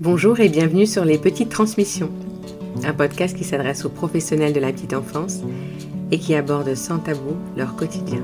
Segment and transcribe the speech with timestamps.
[0.00, 2.10] Bonjour et bienvenue sur Les Petites Transmissions,
[2.82, 5.40] un podcast qui s'adresse aux professionnels de la petite enfance
[6.10, 8.22] et qui aborde sans tabou leur quotidien.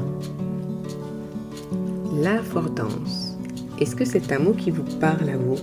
[2.14, 3.36] L'affordance,
[3.78, 5.58] est-ce que c'est un mot qui vous parle à vous?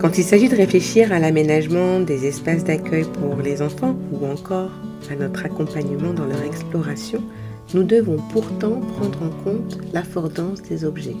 [0.00, 4.70] Quand il s'agit de réfléchir à l'aménagement des espaces d'accueil pour les enfants ou encore
[5.10, 7.22] à notre accompagnement dans leur exploration,
[7.74, 11.16] nous devons pourtant prendre en compte l'affordance des objets.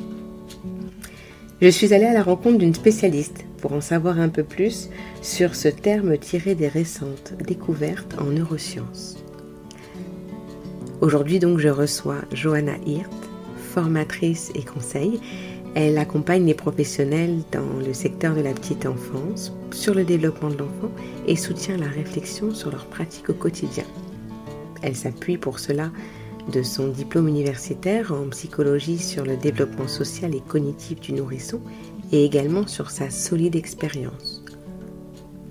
[1.60, 4.90] Je suis allée à la rencontre d'une spécialiste pour en savoir un peu plus
[5.22, 9.16] sur ce terme tiré des récentes découvertes en neurosciences.
[11.00, 13.10] Aujourd'hui donc je reçois Johanna Hirt,
[13.72, 15.18] formatrice et conseil.
[15.74, 20.58] Elle accompagne les professionnels dans le secteur de la petite enfance, sur le développement de
[20.58, 20.92] l'enfant
[21.26, 23.84] et soutient la réflexion sur leurs pratiques au quotidien.
[24.82, 25.90] Elle s'appuie pour cela
[26.52, 31.60] de son diplôme universitaire en psychologie sur le développement social et cognitif du nourrisson
[32.12, 34.42] et également sur sa solide expérience.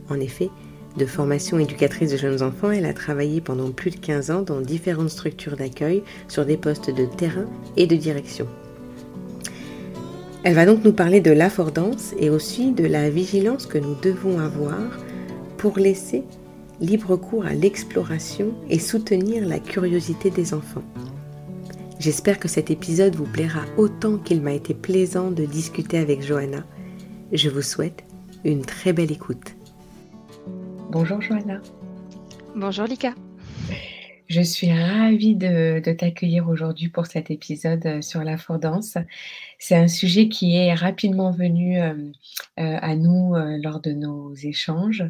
[0.09, 0.49] En effet,
[0.97, 4.62] de formation éducatrice de jeunes enfants, elle a travaillé pendant plus de 15 ans dans
[4.62, 7.45] différentes structures d'accueil sur des postes de terrain
[7.76, 8.48] et de direction.
[10.43, 14.39] Elle va donc nous parler de l'affordance et aussi de la vigilance que nous devons
[14.39, 14.79] avoir
[15.57, 16.23] pour laisser
[16.79, 20.83] libre cours à l'exploration et soutenir la curiosité des enfants.
[21.99, 26.63] J'espère que cet épisode vous plaira autant qu'il m'a été plaisant de discuter avec Johanna.
[27.31, 28.03] Je vous souhaite
[28.45, 29.55] une très belle écoute.
[30.91, 31.59] Bonjour Johanna.
[32.55, 33.13] Bonjour Lika.
[34.27, 38.98] Je suis ravie de, t'accueillir aujourd'hui pour cet épisode euh, sur l'affordance.
[39.57, 41.93] C'est un sujet qui est rapidement venu euh,
[42.59, 45.03] euh, à nous lors de nos échanges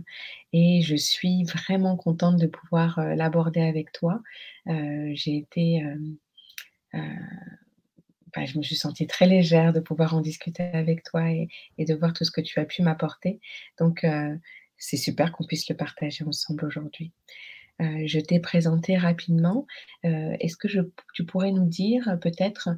[0.59, 4.23] et je suis vraiment contente de pouvoir l'aborder avec toi.
[4.65, 5.83] J'ai été,
[6.93, 11.93] bah, je me suis sentie très légère de pouvoir en discuter avec toi et de
[11.93, 13.39] voir tout ce que tu as pu m'apporter.
[13.77, 14.03] Donc,
[14.77, 17.11] c'est super qu'on puisse le partager ensemble aujourd'hui.
[17.81, 19.67] Euh, je t'ai présenté rapidement.
[20.05, 20.67] Euh, est-ce que
[21.13, 22.69] tu pourrais nous dire euh, peut-être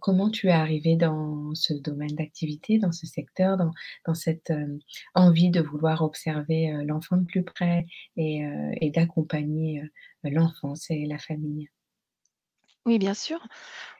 [0.00, 4.52] comment tu es arrivé dans ce domaine d'activité, dans ce secteur, dans, cette
[5.16, 7.84] envie de vouloir observer l'enfant de plus près
[8.16, 8.44] et,
[8.94, 9.82] d'accompagner
[10.22, 11.68] l'enfance et la famille?
[12.84, 13.44] Oui, bien sûr.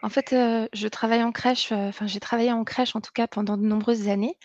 [0.02, 3.56] En fait, je travaille en crèche, enfin, j'ai travaillé en crèche, en tout cas, pendant
[3.56, 4.38] de nombreuses années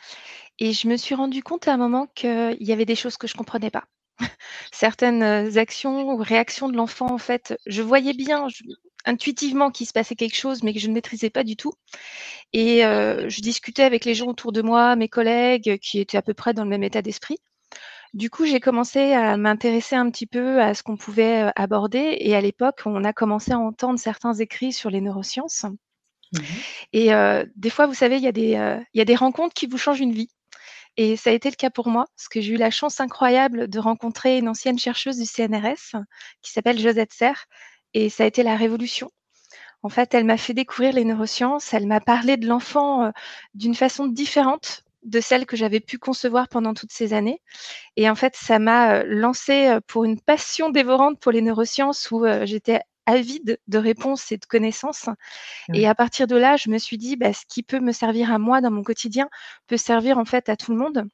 [0.57, 3.27] et je me suis rendu compte à un moment qu'il y avait des choses que
[3.27, 3.85] je comprenais pas.
[4.71, 8.47] Certaines, actions ou réactions de l'enfant, en fait, je voyais bien,
[9.05, 11.73] intuitivement qu'il se passait quelque chose, mais que je ne maîtrisais pas du tout.
[12.53, 16.33] Et je discutais avec les gens autour de moi, mes collègues, qui étaient à peu
[16.33, 17.37] près dans le même état d'esprit.
[18.13, 22.17] Du coup, j'ai commencé à m'intéresser un petit peu à ce qu'on pouvait aborder.
[22.19, 25.63] Et à l'époque, on a commencé à entendre certains écrits sur les neurosciences.
[25.63, 26.39] Mmh
[26.93, 27.09] et
[27.55, 30.29] des fois, vous savez, y il y a des rencontres qui vous changent une vie
[30.97, 33.67] et ça a été le cas pour moi, parce que j'ai eu la chance incroyable
[33.67, 35.95] de rencontrer une ancienne chercheuse du CNRS
[36.41, 37.45] qui s'appelle Josette Serre
[37.93, 39.09] et ça a été la révolution.
[39.83, 43.11] En fait, elle m'a fait découvrir les neurosciences, elle m'a parlé de l'enfant,
[43.55, 47.41] d'une façon différente de celle que j'avais pu concevoir pendant toutes ces années.
[47.95, 52.81] Et en fait, ça m'a lancé pour une passion dévorante pour les neurosciences où j'étais
[53.05, 55.09] avide de réponses et de connaissances.
[55.73, 58.31] Et à partir de là, je me suis dit, bah, ce qui peut me servir
[58.31, 59.29] à moi dans mon quotidien
[59.67, 61.05] peut servir en fait à tout le monde.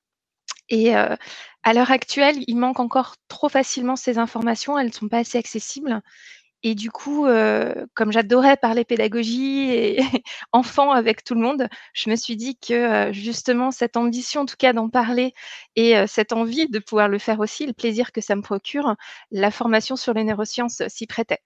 [0.69, 5.19] Et à l'heure actuelle, il manque encore trop facilement ces informations, elles ne sont pas
[5.19, 6.01] assez accessibles.
[6.63, 7.25] Et du coup,
[7.93, 9.99] comme j'adorais parler pédagogie et
[10.51, 14.55] enfant avec tout le monde, je me suis dit que justement cette ambition, en tout
[14.57, 15.33] cas d'en parler
[15.75, 18.95] et cette envie de pouvoir le faire aussi, le plaisir que ça me procure,
[19.31, 21.39] la formation sur les neurosciences s'y prêtait.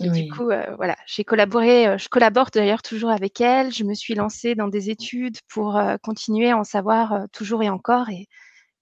[0.00, 3.72] Et du coup, voilà, j'ai collaboré, je collabore d'ailleurs toujours avec elle.
[3.72, 8.08] Je me suis lancée dans des études pour continuer à en savoir toujours et encore
[8.08, 8.28] et,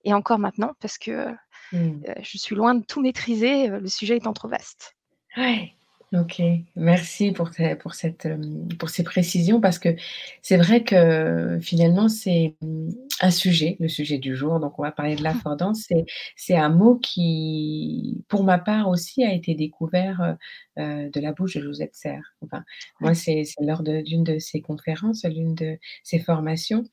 [0.05, 1.29] et encore maintenant parce que
[1.73, 2.03] mmh.
[2.23, 4.95] je suis loin de tout maîtriser, le sujet étant trop vaste.
[5.39, 5.76] Ouais.
[6.13, 6.41] OK,
[6.77, 7.51] merci pour,
[7.81, 8.39] pour, cette, euh,
[8.79, 9.97] pour ces précisions parce que
[10.41, 12.91] c'est vrai que finalement c'est mmh,
[13.23, 15.25] un sujet, le sujet du jour, donc on va parler de mmh.
[15.25, 15.89] l'affordance,
[16.37, 20.37] c'est un mot qui, pour ma part aussi, a été découvert
[20.79, 22.37] euh, de la bouche de Josette Serre.
[22.41, 22.63] Enfin,
[23.01, 26.85] moi, c'est lors d'une de, ses conférences, l'une de ses formations,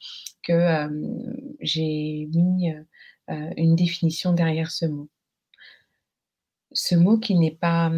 [0.42, 0.90] que
[1.62, 2.72] j'ai mis
[3.30, 5.08] euh, une définition derrière ce mot
[6.74, 7.92] ce mot qui n'est pas,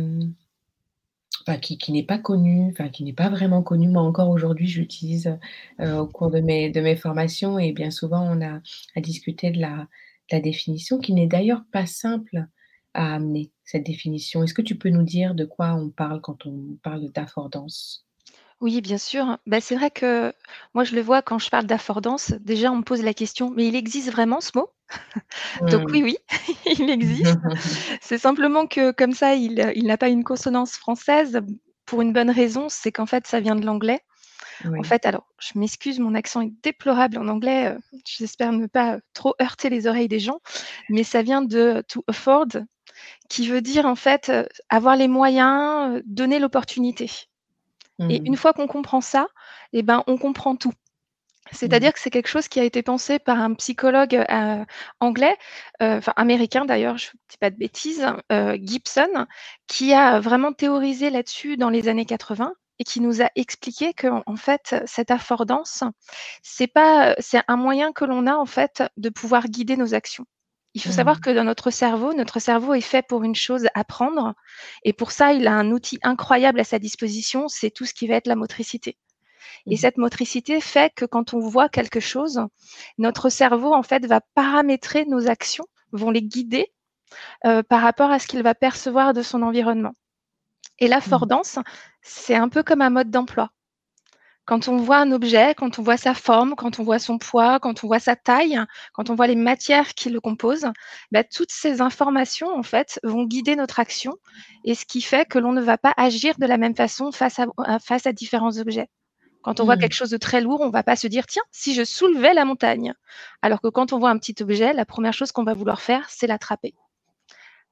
[1.47, 3.88] mmh, qui, n'est pas connu, enfin, qui n'est pas vraiment connu.
[3.88, 5.38] Moi, encore aujourd'hui, j'utilise
[5.80, 8.62] euh, au cours de mes, de mes formations et bien souvent, on a
[8.95, 9.88] à discuter de la,
[10.31, 12.47] la définition qui n'est d'ailleurs pas simple
[12.94, 14.44] à amener, cette définition.
[14.44, 18.04] Est-ce que tu peux nous dire de quoi on parle quand on parle d'affordance?
[18.61, 19.37] Oui, bien sûr.
[19.45, 20.33] Bah, c'est vrai que
[20.73, 22.31] moi, je le vois quand je parle d'affordance.
[22.39, 24.69] Déjà, on me pose la question: «Mais il existe vraiment ce mot?»
[25.67, 26.05] donc oui, Mmh.
[26.05, 26.17] oui,
[26.79, 27.39] il existe.
[28.01, 31.41] C'est simplement que comme ça, il, heu, il n'a pas une consonance française
[31.85, 34.01] pour une bonne raison, c'est qu'en fait, ça vient de l'anglais.
[34.77, 38.99] En fait, alors, je m'excuse, mon accent est déplorable en anglais, heu, j'espère ne pas
[39.13, 40.39] trop heurter les oreilles des gens,
[40.89, 42.47] mais ça vient de to afford,
[43.29, 44.31] qui veut dire en fait,
[44.69, 47.09] avoir les moyens, donner l'opportunité
[48.09, 48.38] et une Mmh.
[48.38, 49.27] fois qu'on comprend ça,
[49.74, 50.74] et ben, on comprend tout.
[51.51, 51.56] Mmh.
[51.56, 54.65] C'est-à-dire que c'est quelque chose qui a été pensé par un psychologue, heu,
[55.00, 55.38] anglais,
[55.81, 59.27] enfin américain d'ailleurs, je dis pas de bêtises, heu, Gibson,
[59.68, 64.24] qui a vraiment théorisé là-dessus dans les années 80 et qui nous a expliqué qu'en
[64.25, 65.83] en fait, cette affordance,
[66.44, 70.25] c'est pas, c'est un moyen que l'on a en fait de pouvoir guider nos actions.
[70.75, 71.22] Il faut savoir Mmh.
[71.22, 74.36] que dans notre cerveau, notre cerveau est fait pour une chose, apprendre
[74.83, 78.07] et pour ça, il a un outil incroyable à sa disposition, c'est tout ce qui
[78.07, 78.98] va être la motricité.
[79.69, 79.77] Et Mmh.
[79.77, 82.42] cette motricité fait que quand on voit quelque chose,
[83.00, 86.74] notre cerveau, en fait, va paramétrer nos actions, vont les guider,
[87.45, 89.94] heu, par rapport à ce qu'il va percevoir de son environnement.
[90.80, 91.25] Et Mmh.
[91.27, 91.60] l'affordance,
[92.04, 93.51] c'est un peu comme un mode d'emploi.
[94.45, 97.59] Quand on voit un objet, quand on voit sa forme, quand on voit son poids,
[97.59, 98.59] quand on voit sa taille,
[98.94, 100.68] quand on voit les matières qui le composent,
[101.12, 104.13] bah, toutes ces informations, en fait, vont guider notre action
[104.63, 107.39] et ce qui fait que l'on ne va pas agir de la même façon face
[107.39, 108.88] à face à différents objets.
[109.42, 109.97] Quand on voit quelque Mmh.
[109.97, 112.94] chose de très lourd, on va pas se dire: «Tiens, si je soulevais la montagne?»
[113.41, 116.06] alors que quand on voit un petit objet, la première chose qu'on va vouloir faire,
[116.09, 116.74] c'est l'attraper.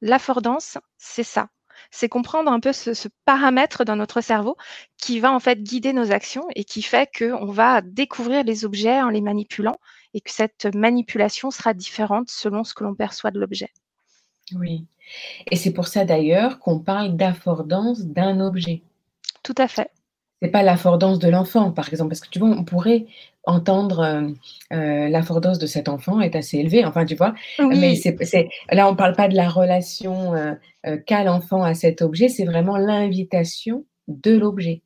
[0.01, 1.49] L'affordance, c'est ça.
[1.91, 4.57] C'est comprendre un peu ce ce paramètre dans notre cerveau
[4.97, 9.01] qui va, en fait, guider nos actions et qui fait qu'on va découvrir les objets
[9.01, 9.77] en les manipulant
[10.13, 13.69] et que cette manipulation sera différente selon ce que l'on perçoit de l'objet.
[14.55, 14.85] Oui
[15.49, 18.81] et c'est pour ça d'ailleurs qu'on parle d'affordance d'un objet.
[19.43, 19.89] Tout à fait.
[20.41, 23.05] C'est pas l'affordance de l'enfant, par exemple, parce que tu vois, on pourrait
[23.45, 24.35] entendre, hem,
[24.73, 27.33] heu, l'affordance de cet enfant est assez élevée, enfin, tu vois?
[27.75, 28.03] Mais Oui.
[28.21, 30.57] c'est là, on parle pas de la relation, heu,
[31.07, 34.81] qu'a l'enfant à cet objet, c'est vraiment l'invitation de l'objet.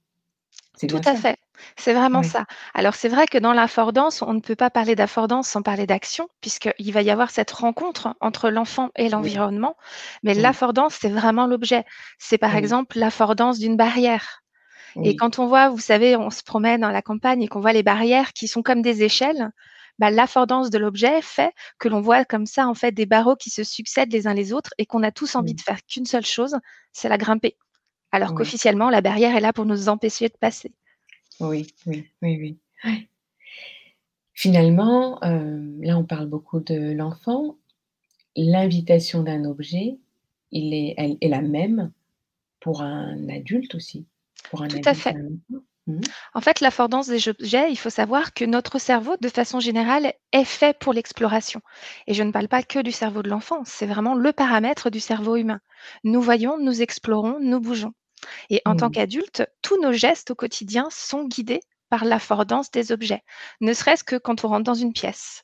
[0.76, 1.18] C'est Tout à ça?
[1.18, 1.38] fait,
[1.76, 2.24] c'est vraiment Oui.
[2.24, 2.46] ça.
[2.74, 6.30] Alors c'est vrai que dans l'affordance, on ne peut pas parler d'affordance sans parler d'action,
[6.40, 9.42] puisqu'il va y avoir cette rencontre entre l'enfant et Oui.
[9.42, 9.76] l'environnement.
[10.24, 10.42] Mais Oui.
[10.44, 11.84] l'affordance, c'est vraiment l'objet.
[12.20, 14.44] C'est par exemple l'affordance d'une barrière
[15.04, 17.74] et quand on voit, vous savez, on se promène dans la campagne et qu'on voit
[17.74, 19.52] les barrières qui sont comme des échelles,
[20.00, 23.50] bah, l'affordance de l'objet fait que l'on voit comme ça, en fait, des barreaux qui
[23.50, 26.26] se succèdent les uns les autres et qu'on a tous envie de faire qu'une seule
[26.26, 26.56] chose,
[26.94, 27.58] c'est la grimper.
[28.12, 28.36] Alors Oui.
[28.36, 30.74] qu'officiellement, la barrière est là pour nous empêcher de passer.
[31.40, 32.60] Oui, oui, oui, oui.
[34.34, 37.58] Finalement, hem, là, on parle beaucoup de l'enfant.
[38.38, 40.00] L'invitation d'un objet,
[40.52, 41.92] il est elle est la même
[42.62, 44.08] pour un adulte aussi?
[44.50, 45.14] Pour Tout à fait.
[45.14, 45.38] Mmh
[45.88, 46.02] mh.
[46.34, 50.44] En fait, l'affordance des objets, il faut savoir que notre cerveau, de façon générale, est
[50.46, 51.62] fait pour l'exploration
[52.08, 55.00] et je ne parle pas que du cerveau de l'enfant, c'est vraiment le paramètre du
[55.00, 55.62] cerveau humain.
[56.04, 57.94] Nous voyons, nous explorons, nous bougeons
[58.50, 58.92] et en tant Mmh.
[58.92, 63.24] qu'adulte, tous nos gestes au quotidien sont guidés par l'affordance des objets,
[63.62, 65.44] ne serait-ce que quand on rentre dans une pièce.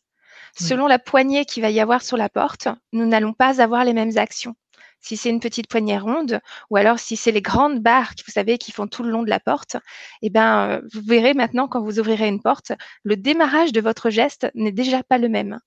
[0.57, 3.93] Selon la poignée qu'il va y avoir sur la porte, nous n'allons pas avoir les
[3.93, 4.55] mêmes actions.
[5.03, 6.39] Si c'est une petite poignée ronde
[6.69, 9.29] ou alors si c'est les grandes barres, vous savez, qui font tout le long de
[9.29, 9.75] la porte,
[10.21, 12.71] et ben, heu, vous verrez maintenant quand vous ouvrirez une porte,
[13.03, 15.59] le démarrage de votre geste n'est déjà pas le même.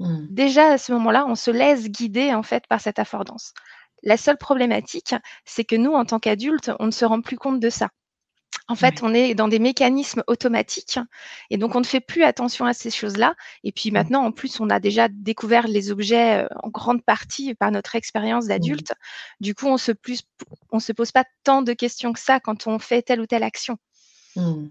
[0.00, 0.26] Mmh.
[0.30, 3.54] Déjà à ce moment-là, on se laisse guider, en fait, par cette affordance.
[4.02, 7.60] La seule problématique, c'est que nous, en tant qu'adultes, on ne se rend plus compte
[7.60, 7.88] de ça.
[8.68, 10.98] En fait, on est dans des mécanismes automatiques
[11.50, 13.92] et donc on ne fait plus attention à ces choses-là et puis Mmh.
[13.92, 17.94] maintenant, en plus, on a déjà découvert les objets, heu, en grande partie par notre
[17.96, 18.82] expérience Mmh.
[18.82, 18.92] d'adulte.
[19.40, 20.22] Du coup, on se plus
[20.70, 23.42] on se pose pas tant de questions que ça quand on fait telle ou telle
[23.44, 23.78] action.
[24.36, 24.68] Mmh.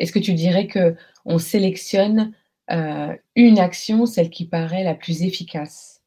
[0.00, 2.34] Est-ce que tu dirais qu'on sélectionne,
[2.72, 6.02] heu, une action, celle qui paraît la plus efficace?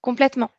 [0.00, 0.50] Complètement.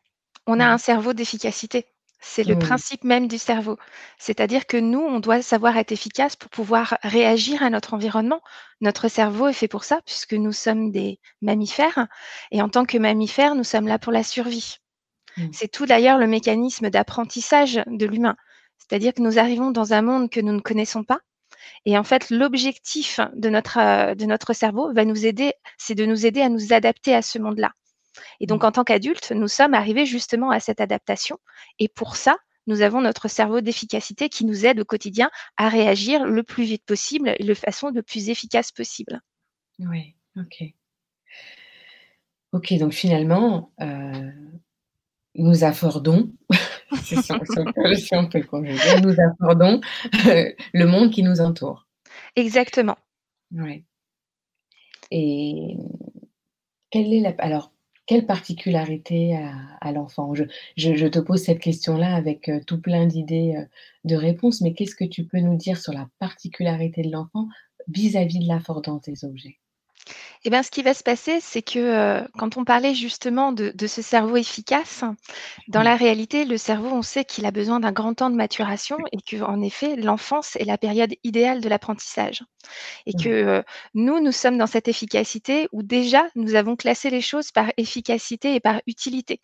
[0.47, 1.85] On a un cerveau d'efficacité.
[2.21, 3.77] C'est le principe même du cerveau.
[4.17, 8.41] C'est-à-dire que nous, on doit savoir être efficace pour pouvoir réagir à notre environnement.
[8.81, 12.07] Notre cerveau est fait pour ça, puisque nous sommes des mammifères
[12.51, 14.77] et en tant que mammifères, nous sommes là pour la survie.
[15.37, 15.47] Mmh.
[15.53, 18.35] C'est tout d'ailleurs le mécanisme d'apprentissage de l'humain.
[18.77, 21.19] C'est-à-dire que nous arrivons dans un monde que nous ne connaissons pas
[21.85, 26.05] et en fait, l'objectif de notre, heu, de notre cerveau va nous aider c'est de
[26.05, 27.71] nous aider à nous adapter à ce monde-là.
[28.39, 28.65] Et donc, Mmh.
[28.65, 31.37] en tant qu'adultes, nous sommes arrivés justement à cette adaptation
[31.79, 32.37] et pour ça,
[32.67, 36.85] nous avons notre cerveau d'efficacité qui nous aide au quotidien à réagir le plus vite
[36.85, 39.21] possible et de façon le plus efficace possible.
[39.79, 40.63] Ouais, OK.
[42.51, 44.33] OK, donc finalement, heu,
[45.35, 46.31] nous affordons
[47.03, 49.79] si, on, peut, le conjuguer, nous accordons
[50.73, 51.87] le monde qui nous entoure.
[52.35, 52.97] Exactement.
[53.51, 53.85] Oui.
[55.11, 55.75] Et
[56.89, 57.71] quelle est la, alors,
[58.09, 59.39] quelle particularité
[59.81, 60.33] à, l'enfant?
[60.33, 63.65] Je, te pose cette question-là avec euh, tout plein d'idées euh,
[64.03, 67.47] de réponses, mais qu'est-ce que tu peux nous dire sur la particularité de l'enfant
[67.87, 69.58] vis-à-vis de l'affordance des objets?
[70.45, 73.73] Eh bien, ce qui va se passer, c'est que euh, quand on parlait justement de,
[73.87, 75.03] ce cerveau efficace,
[75.67, 78.97] dans la réalité, le cerveau, on sait qu'il a besoin d'un grand temps de maturation
[79.11, 82.43] et qu'en effet, l'enfance est la période idéale de l'apprentissage.
[83.05, 83.61] Et que euh,
[83.93, 88.55] nous, nous sommes dans cette efficacité où déjà, nous avons classé les choses par efficacité
[88.55, 89.39] et par utilité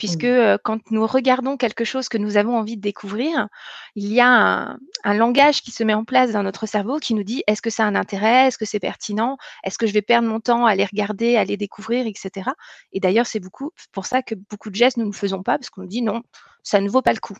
[0.00, 0.26] puisque
[0.64, 3.48] quand nous regardons quelque chose que nous avons envie de découvrir,
[3.96, 7.22] il y a un, langage qui se met en place dans notre cerveau qui nous
[7.22, 10.00] dit est-ce que ça a un intérêt, est-ce que c'est pertinent, est-ce que je vais
[10.00, 12.48] perdre mon temps à les regarder, à les découvrir, etc.
[12.94, 15.68] Et d'ailleurs, c'est beaucoup pour ça que beaucoup de gestes nous ne faisons pas parce
[15.68, 16.22] qu'on nous dit non,
[16.62, 17.36] ça ne vaut pas le coup.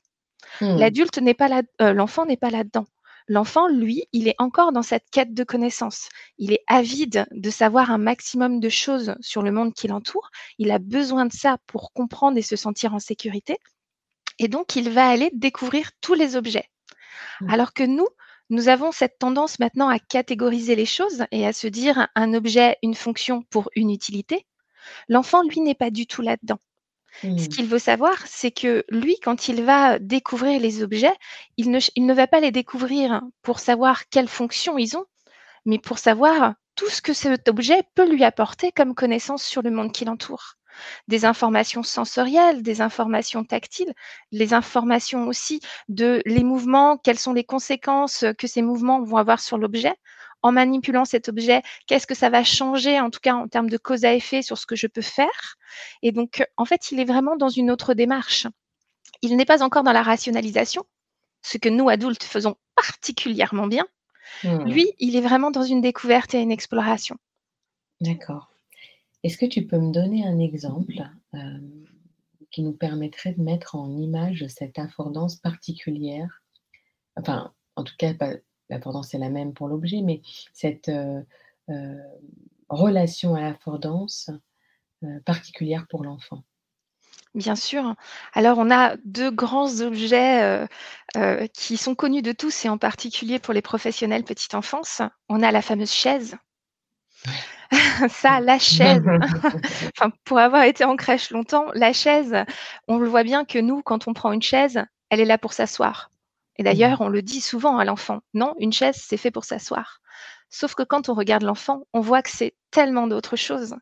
[0.61, 0.76] Mmh.
[0.76, 1.62] L'adulte n'est pas là,
[1.95, 2.85] l'enfant n'est pas là-dedans.
[3.29, 6.09] L'enfant, lui, il est encore dans cette quête de connaissances.
[6.39, 10.31] Il est avide de savoir un maximum de choses sur le monde qui l'entoure.
[10.59, 13.59] Il a besoin de ça pour comprendre et se sentir en sécurité.
[14.39, 16.69] Et donc, il va aller découvrir tous les objets.
[17.41, 17.50] Mmh.
[17.50, 18.09] Alors que nous,
[18.49, 22.77] nous avons cette tendance maintenant à catégoriser les choses et à se dire un objet,
[22.83, 24.47] une fonction pour une utilité.
[25.09, 26.59] L'enfant, lui, n'est pas du tout là-dedans.
[27.23, 27.49] Ce mmh.
[27.49, 31.14] qu'il veut savoir, c'est que lui, quand il va découvrir les objets,
[31.57, 35.05] il ne, va pas les découvrir pour savoir quelles fonctions ils ont,
[35.67, 39.71] mais pour savoir tout ce que cet objet peut lui apporter comme connaissance sur le
[39.71, 40.55] monde qui l'entoure.
[41.09, 43.93] Des informations sensorielles, des informations tactiles,
[44.31, 49.40] les informations aussi de les mouvements, quelles sont les conséquences que ces mouvements vont avoir
[49.40, 49.95] sur l'objet,
[50.42, 53.76] en manipulant cet objet, qu'est-ce que ça va changer, en tout cas en termes de
[53.76, 55.56] cause à effet sur ce que je peux faire?
[56.02, 58.47] Et donc, en fait, il est vraiment dans une autre démarche.
[59.23, 60.85] Il n'est pas encore dans la rationalisation,
[61.42, 63.87] ce que nous, adultes, faisons particulièrement bien.
[64.44, 64.64] Hmm.
[64.64, 67.16] Lui, il est vraiment dans une découverte et une exploration.
[68.00, 68.50] D'accord.
[69.23, 71.02] Est-ce que tu peux me donner un exemple
[71.35, 71.59] euh,
[72.50, 76.42] qui nous permettrait de mettre en image cette affordance particulière?
[77.16, 78.32] Enfin, en tout cas, pas,
[78.71, 80.23] l'affordance est la même pour l'objet, mais
[80.53, 80.91] cette
[82.69, 84.31] relation à l'affordance
[85.05, 86.43] euh, particulière pour l'enfant.
[87.35, 87.95] Bien sûr.
[88.33, 90.67] Alors, on a deux grands objets
[91.55, 95.00] qui sont connus de tous et en particulier pour les professionnels petite enfance.
[95.29, 96.37] On a la fameuse chaise.
[98.09, 99.03] Ça, la chaise.
[99.97, 102.37] enfin, pour avoir été en crèche longtemps, la chaise,
[102.89, 105.53] on le voit bien que nous, quand on prend une chaise, elle est là pour
[105.53, 106.10] s'asseoir.
[106.61, 107.05] Et d'ailleurs, mmh.
[107.05, 110.02] on le dit souvent à l'enfant, non, une chaise, c'est fait pour s'asseoir.
[110.50, 113.76] Sauf que quand on regarde l'enfant, on voit que c'est tellement d'autres choses.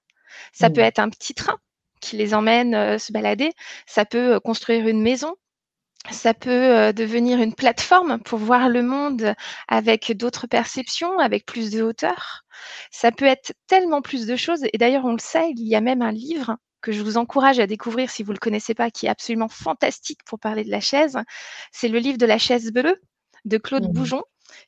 [0.52, 0.84] Ça peut mmh.
[0.84, 1.56] être un petit train
[2.00, 3.50] qui les emmène euh, se balader,
[3.86, 5.34] ça peut euh, construire une maison,
[6.12, 9.34] ça peut euh, devenir une plateforme pour voir le monde
[9.66, 12.44] avec d'autres perceptions, avec plus de hauteur.
[12.92, 14.62] Ça peut être tellement plus de choses.
[14.72, 17.58] Et d'ailleurs, on le sait, il y a même un livre que je vous encourage
[17.58, 20.70] à découvrir si vous ne le connaissez pas, qui est absolument fantastique pour parler de
[20.70, 21.18] la chaise.
[21.72, 23.00] C'est le livre de la chaise bleue
[23.44, 24.22] de Claude mmh Boujon,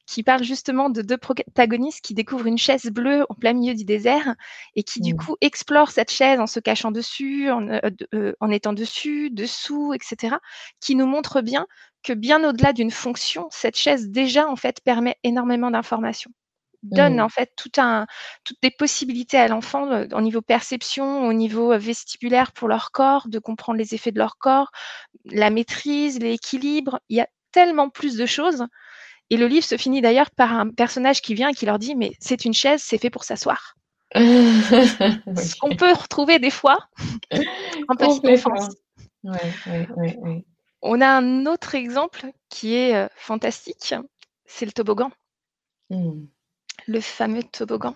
[0.06, 3.84] qui parle justement de deux protagonistes qui découvrent une chaise bleue en plein milieu du
[3.84, 4.34] désert
[4.76, 5.16] et qui du mmh.
[5.16, 7.80] coup explorent cette chaise en se cachant dessus, en, euh,
[8.14, 10.36] euh, en étant dessus, dessous, etc.,
[10.80, 11.66] qui nous montre bien
[12.02, 16.32] que bien au-delà d'une fonction, cette chaise déjà en fait permet énormément d'informations
[16.82, 17.22] donne mmh.
[17.22, 18.06] en fait tout un,
[18.44, 23.28] toutes des possibilités à l'enfant euh, au niveau perception, au niveau vestibulaire pour leur corps,
[23.28, 24.70] de comprendre les effets de leur corps,
[25.26, 27.00] la maîtrise, l'équilibre.
[27.08, 28.66] Il y a tellement plus de choses.
[29.30, 31.94] Et le livre se finit d'ailleurs par un personnage qui vient et qui leur dit
[31.94, 33.76] Mais c'est une chaise, c'est fait pour s'asseoir.
[34.14, 36.78] Ce qu'on peut retrouver des fois
[37.88, 38.74] en petite enfance.
[40.82, 43.94] On a un autre exemple qui est euh, fantastique,
[44.46, 45.10] c'est le toboggan.
[45.90, 46.24] Mmh
[46.90, 47.94] le fameux toboggan.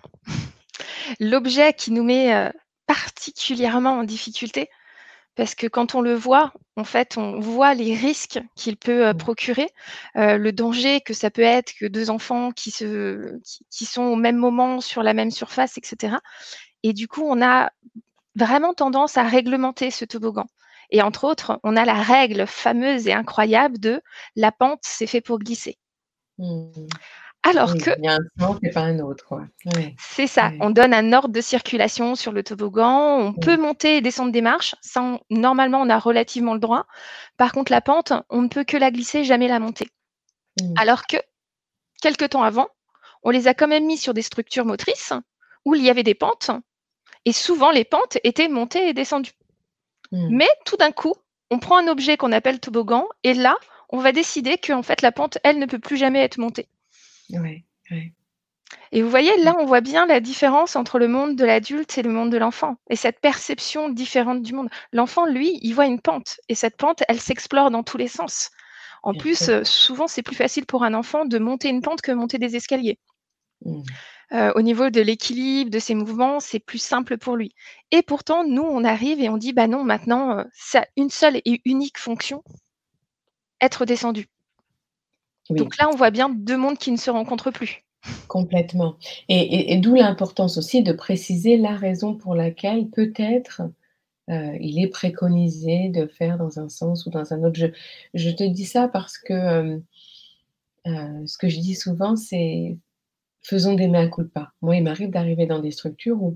[1.21, 2.51] L'objet qui nous met euh,
[2.87, 4.69] particulièrement en difficulté,
[5.35, 9.15] parce que quand on le voit, en fait, on voit les risques qu'il peut euh,
[9.15, 9.69] procurer,
[10.17, 13.37] euh, le danger que ça peut être que deux enfants qui, se,
[13.69, 16.17] qui, sont au même moment sur la même surface, etc.
[16.85, 17.71] Et du coup, on a
[18.37, 20.47] vraiment tendance à réglementer ce toboggan.
[20.91, 24.01] Et entre autres, on a la règle fameuse et incroyable de
[24.37, 25.79] la pente, c'est fait pour glisser.
[26.39, 26.87] Mmh.
[27.47, 27.91] Alors que.
[27.99, 29.39] Il y a un sens et pas un autre.
[29.99, 30.51] C'est ça.
[30.61, 33.19] On donne un ordre de circulation sur le toboggan.
[33.19, 34.75] On peut monter et descendre des marches.
[34.81, 36.87] Sans, normalement, on a relativement le droit.
[37.37, 39.89] Par contre, la pente, on ne peut que la glisser, jamais la monter.
[40.61, 40.75] Mmh.
[40.79, 41.19] Alors que,
[42.01, 42.69] quelques temps avant,
[43.23, 45.13] on les a quand même mis sur des structures motrices
[45.67, 46.51] où il y avait des pentes.
[47.27, 49.33] Et souvent, les pentes étaient montées et descendues.
[50.13, 50.29] Mmh.
[50.31, 51.15] Mais tout d'un coup,
[51.51, 53.57] On prend un objet qu'on appelle toboggan et là,
[53.91, 56.69] on va décider que en fait la pente, elle, ne peut plus jamais être montée.
[57.31, 58.13] Ouais, ouais.
[58.93, 62.03] Et vous voyez, là, on voit bien la différence entre le monde de l'adulte et
[62.03, 64.69] le monde de l'enfant, et cette perception différente du monde.
[64.93, 68.51] L'enfant, lui, il voit une pente, et cette pente, elle s'explore dans tous les sens.
[69.03, 72.01] En Bien plus, euh, souvent, c'est plus facile pour un enfant de monter une pente
[72.01, 72.99] que monter des escaliers.
[73.65, 73.83] Mmh.
[74.33, 77.55] Euh, au niveau de l'équilibre, de ses mouvements, c'est plus simple pour lui.
[77.91, 81.11] Et pourtant, nous, on arrive et on dit, bah non, maintenant, euh, ça a une
[81.11, 82.43] seule et unique fonction,
[83.61, 84.27] être descendu.
[85.51, 85.59] Oui.
[85.59, 87.85] Donc là, on voit bien deux mondes qui ne se rencontrent plus.
[88.29, 88.97] Complètement.
[89.29, 93.63] Et, et- et d'où l'importance aussi de préciser la raison pour laquelle peut-être
[94.31, 97.59] euh, il est préconisé de faire dans un sens ou dans un autre.
[97.59, 97.67] Je,
[98.15, 99.79] je te dis ça parce que euh,
[100.87, 102.77] euh, ce que je dis souvent, c'est
[103.43, 104.53] faisons des mea culpa.
[104.63, 106.35] Moi, il m'arrive d'arriver dans des structures où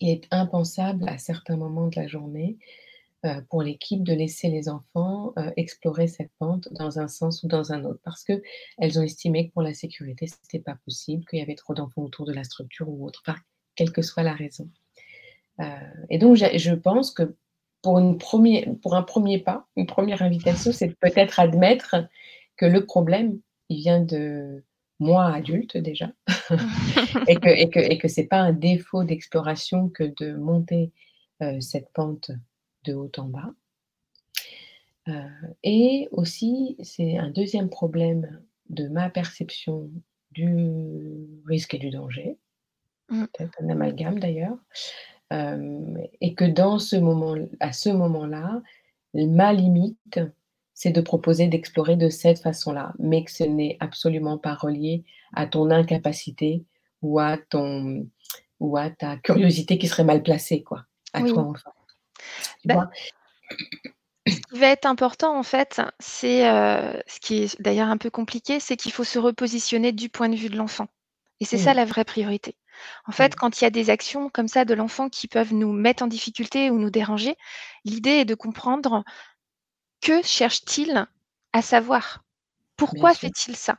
[0.00, 2.58] il est impensable à certains moments de la journée
[3.48, 7.72] pour l'équipe de laisser les enfants euh, explorer cette pente dans un sens ou dans
[7.72, 8.42] un autre parce que
[8.78, 12.02] elles ont estimé que pour la sécurité, c'était pas possible, qu'il y avait trop d'enfants
[12.02, 13.38] autour de la structure ou autre, enfin,
[13.74, 14.68] quelle que soit la raison.
[15.60, 15.64] Euh,
[16.10, 17.36] et donc, je pense que
[17.82, 21.96] pour, une première, pour un premier pas, une première invitation, c'est peut-être admettre
[22.56, 24.64] que le problème, il vient de
[24.98, 26.10] moi, adulte déjà,
[27.28, 30.92] et que, et que, et que c'est pas un défaut d'exploration que de monter
[31.42, 32.30] euh, cette pente
[32.86, 33.50] de haut en bas.
[35.08, 35.12] Euh,
[35.62, 38.40] et aussi, c'est un deuxième problème
[38.70, 39.90] de ma perception
[40.32, 40.48] du
[41.46, 42.36] risque et du danger,
[43.08, 43.24] Mm.
[43.32, 44.58] peut-être un amalgame d'ailleurs,
[45.32, 48.62] euh, et que dans ce moment, à ce moment-là,
[49.14, 50.18] ma limite,
[50.74, 55.46] c'est de proposer d'explorer de cette façon-là, mais que ce n'est absolument pas relié à
[55.46, 56.64] ton incapacité
[57.00, 58.08] ou à ton
[58.58, 61.30] ou à ta curiosité qui serait mal placée, quoi, à Oui.
[61.32, 61.70] toi enfant.
[62.62, 62.90] Tu Bah, vois?
[64.28, 68.10] Ce qui va être important, en fait, c'est, heu, ce qui est d'ailleurs un peu
[68.10, 70.88] compliqué, c'est qu'il faut se repositionner du point de vue de l'enfant
[71.40, 72.56] et c'est ça la vraie priorité.
[73.06, 73.36] En fait, Mmh.
[73.36, 76.06] quand il y a des actions comme ça de l'enfant qui peuvent nous mettre en
[76.08, 77.36] difficulté ou nous déranger,
[77.84, 79.04] l'idée est de comprendre
[80.00, 81.06] que cherche-t-il
[81.52, 82.24] à savoir?
[82.76, 83.78] Pourquoi fait-il ça?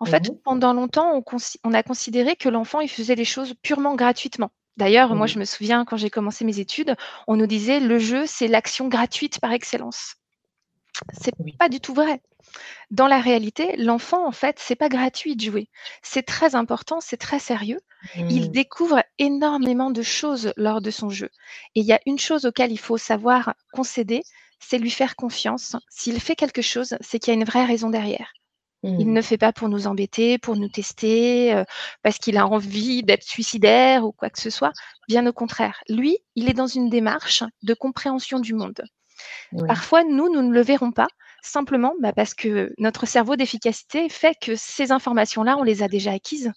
[0.00, 1.24] En Mmh fait, pendant longtemps, on
[1.64, 4.52] on a considéré que l'enfant, il faisait les choses purement gratuitement.
[4.76, 5.28] D'ailleurs, moi, Mmh.
[5.28, 8.88] je me souviens quand j'ai commencé mes études, on nous disait: «Le jeu, c'est l'action
[8.88, 10.16] gratuite par excellence».
[11.12, 11.56] C'est Oui.
[11.58, 12.22] pas du tout vrai.
[12.90, 15.68] Dans la réalité, l'enfant, en fait, c'est pas gratuit de jouer.
[16.02, 17.80] C'est très important, c'est très sérieux.
[18.28, 18.52] Il Mmh.
[18.52, 21.30] découvre énormément de choses lors de son jeu
[21.74, 24.22] et il y a une chose auquel il faut savoir concéder,
[24.60, 25.76] c'est lui faire confiance.
[25.90, 28.32] S'il fait quelque chose, c'est qu'il y a une vraie raison derrière.
[28.98, 29.12] Il Mmh.
[29.12, 31.64] ne fait pas pour nous embêter, pour nous tester, heu,
[32.02, 34.72] parce qu'il a envie d'être suicidaire ou quoi que ce soit.
[35.08, 35.80] Bien au contraire.
[35.88, 38.82] Lui, il est dans une démarche de compréhension du monde.
[39.52, 39.68] Oui.
[39.68, 41.08] Parfois, nous, nous ne le verrons pas,
[41.42, 46.12] simplement, bah, parce que notre cerveau d'efficacité fait que ces informations-là, on les a déjà
[46.12, 46.52] acquises.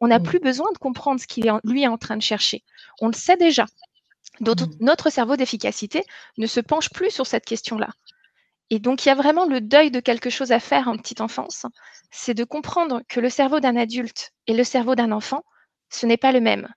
[0.00, 0.22] On n'a Mmh.
[0.22, 2.64] plus besoin de comprendre ce qu'il est en lui est en train de chercher.
[3.00, 3.66] On le sait déjà.
[4.40, 4.76] D'autres Mmh.
[4.80, 6.04] notre cerveau d'efficacité
[6.38, 7.88] ne se penche plus sur cette question-là.
[8.70, 11.20] Et donc, il y a vraiment le deuil de quelque chose à faire en petite
[11.20, 11.66] enfance,
[12.10, 15.44] c'est de comprendre que le cerveau d'un adulte et le cerveau d'un enfant,
[15.90, 16.68] ce n'est pas le même.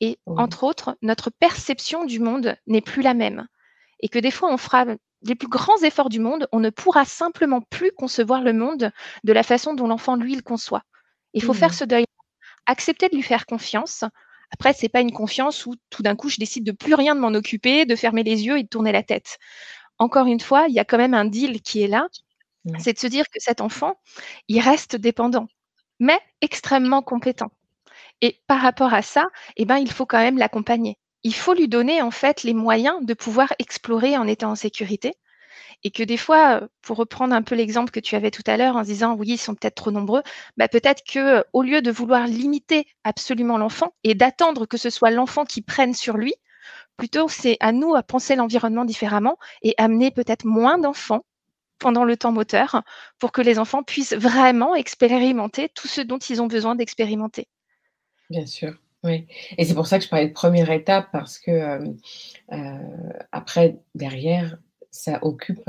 [0.00, 3.46] Et entre autres, notre perception du monde n'est plus la même.
[4.00, 4.84] Et que des fois, on fera
[5.22, 8.90] les plus grands efforts du monde, on ne pourra simplement plus concevoir le monde
[9.24, 10.82] de la façon dont l'enfant, lui, le conçoit.
[11.34, 11.72] Il faut faire Mmh.
[11.72, 12.04] ce deuil,
[12.66, 14.04] accepter de lui faire confiance.
[14.52, 17.20] Après, c'est pas une confiance où tout d'un coup, je décide de plus rien de
[17.20, 19.38] m'en occuper, de fermer les yeux et de tourner la tête.
[20.02, 22.08] Encore une fois, il y a quand même un deal qui est là,
[22.66, 22.78] Mmh.
[22.78, 23.96] c'est de se dire que cet enfant,
[24.48, 25.48] il reste dépendant,
[26.00, 27.50] mais extrêmement compétent.
[28.22, 30.96] Et par rapport à ça, eh ben, il faut quand même l'accompagner.
[31.24, 35.14] Il faut lui donner en fait les moyens de pouvoir explorer en étant en sécurité
[35.84, 38.76] et que des fois, pour reprendre un peu l'exemple que tu avais tout à l'heure
[38.76, 40.22] en se disant: «Oui, ils sont peut-être trop nombreux»,
[40.56, 44.90] bah, peut-être que, heu, au lieu de vouloir limiter absolument l'enfant et d'attendre que ce
[44.90, 46.34] soit l'enfant qui prenne sur lui,
[47.02, 51.24] plutôt c'est à nous à penser l'environnement différemment et amener peut-être moins d'enfants
[51.80, 52.84] pendant le temps moteur
[53.18, 57.48] pour que les enfants puissent vraiment expérimenter tout ce dont ils ont besoin d'expérimenter.
[58.30, 59.26] Bien sûr, oui.
[59.58, 61.96] Et c'est pour ça que je parlais de première étape parce que, hem,
[62.52, 64.58] heu, après derrière,
[64.92, 65.68] ça occupe,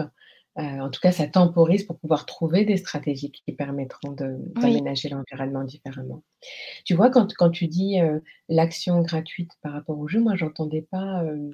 [0.58, 4.80] en tout cas ça temporise pour pouvoir trouver des stratégies qui permettront de Oui.
[4.80, 6.24] d'aménager l'environnement différemment.
[6.86, 10.84] Tu vois quand quand tu dis, heu, l'action gratuite par rapport au jeu, moi j'entendais
[10.84, 11.52] pas, hem,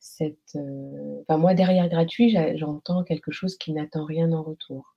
[0.00, 0.56] cette,
[1.22, 4.96] enfin moi derrière gratuit, j'entends quelque chose qui n'attend rien en retour.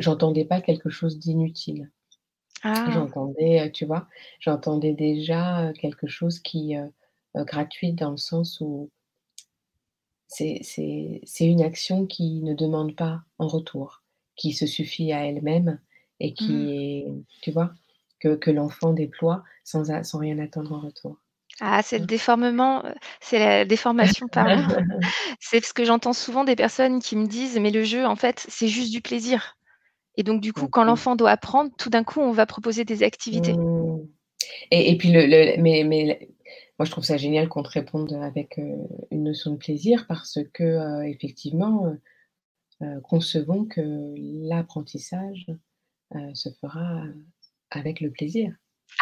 [0.00, 1.90] J'entendais pas quelque chose d'inutile.
[2.62, 3.12] Ah!
[3.12, 4.08] J'entendais, tu vois?
[4.40, 6.90] J'entendais déjà, quelque chose qui, heu,
[7.44, 8.90] gratuit dans le sens où
[10.34, 14.02] c'est une action qui ne demande pas en retour,
[14.36, 15.80] qui se suffit à elle-même
[16.20, 16.72] et qui Mmh.
[16.72, 17.06] est,
[17.42, 17.72] tu vois,
[18.20, 21.18] que, que l'enfant déploie sans, a- sans rien attendre en retour.
[21.60, 22.06] Ah, c'est le Hein.
[22.06, 24.66] déformement, heu, c'est la déformation, pardon.
[25.40, 28.44] C'est ce que j'entends souvent des personnes qui me disent: «Mais le jeu, en fait,
[28.48, 29.56] c'est juste du plaisir»
[30.18, 33.02] et donc du coup, quand l'enfant doit apprendre, tout d'un coup, on va proposer des
[33.04, 33.60] activités.
[33.60, 34.06] Mmh.
[34.70, 36.28] Et, et puis, le, le- mais, mais
[36.78, 38.76] moi, je trouve ça génial qu'on te réponde avec euh,
[39.10, 41.96] une notion de plaisir parce que, euh, effectivement,
[42.82, 44.14] euh, concevons que
[44.48, 45.46] l'apprentissage
[46.34, 47.04] se fera
[47.70, 48.54] avec le plaisir.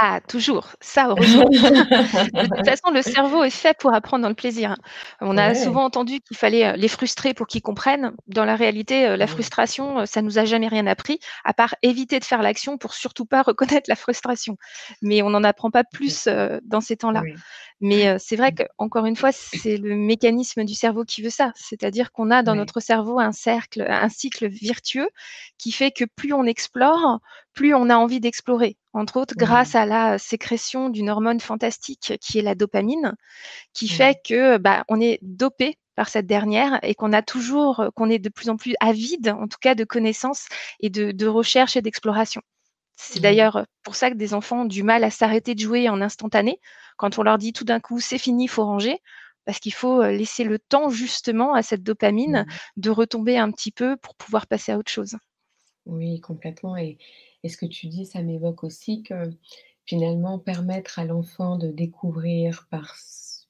[0.03, 1.51] Ah, toujours, ça heureusement.
[2.33, 4.77] De toute façon, le cerveau est fait pour apprendre dans le plaisir.
[5.21, 8.13] On a Ouais, souvent entendu qu'il fallait, heu, les frustrer pour qu'ils comprennent.
[8.27, 11.75] Dans la réalité, heu, la frustration, heu, ça nous a jamais rien appris, à part
[11.83, 13.43] éviter de faire l'action pour surtout pas
[13.83, 14.57] reconnaître la frustration.
[15.03, 16.29] Mais on n'en apprend pas plus,
[16.65, 17.27] dans ces temps-là.
[17.81, 21.53] Mais, c'est vrai qu'encore une fois, c'est le mécanisme du cerveau qui veut ça.
[21.57, 25.09] C'est-à-dire qu'on a dans notre cerveau un cercle un cycle virtueux
[25.59, 27.21] qui fait que plus on explore,
[27.55, 28.77] plus on a envie d'explorer.
[28.93, 33.15] Entre autres, grâce Mmh, à la sécrétion d'une hormone fantastique qui est la dopamine,
[33.75, 37.87] qui fait ouais, que, bah, on est dopé par cette dernière et qu'on a toujours,
[37.97, 40.47] qu'on est de plus en plus avide, en tout cas de connaissances
[40.81, 42.43] et de de recherche et d'exploration.
[42.97, 43.21] C'est ouais.
[43.21, 46.61] d'ailleurs pour ça que des enfants ont du mal à s'arrêter de jouer en instantané.
[46.99, 48.99] Quand on leur dit tout d'un coup: «C'est fini, il faut ranger»,
[49.45, 52.61] parce qu'il faut, heu, laisser le temps justement à cette dopamine Mmh.
[52.77, 55.17] de retomber un petit peu pour pouvoir passer à autre chose.
[55.87, 56.77] Oui, complètement.
[56.77, 56.99] Et,
[57.42, 59.31] et ce que tu dis, ça m'évoque aussi que
[59.87, 62.94] finalement, permettre à l'enfant de découvrir par,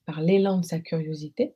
[0.07, 1.55] par l'élan de sa curiosité,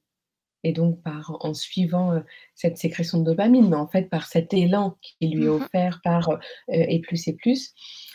[0.62, 2.20] et donc par, en suivant euh,
[2.54, 6.00] cette sécrétion de dopamine, mais en fait par cet élan qui lui est Mmh offert
[6.02, 7.74] par euh, et plus et plus,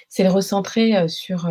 [0.10, 1.50] c'est le recentrer euh, sur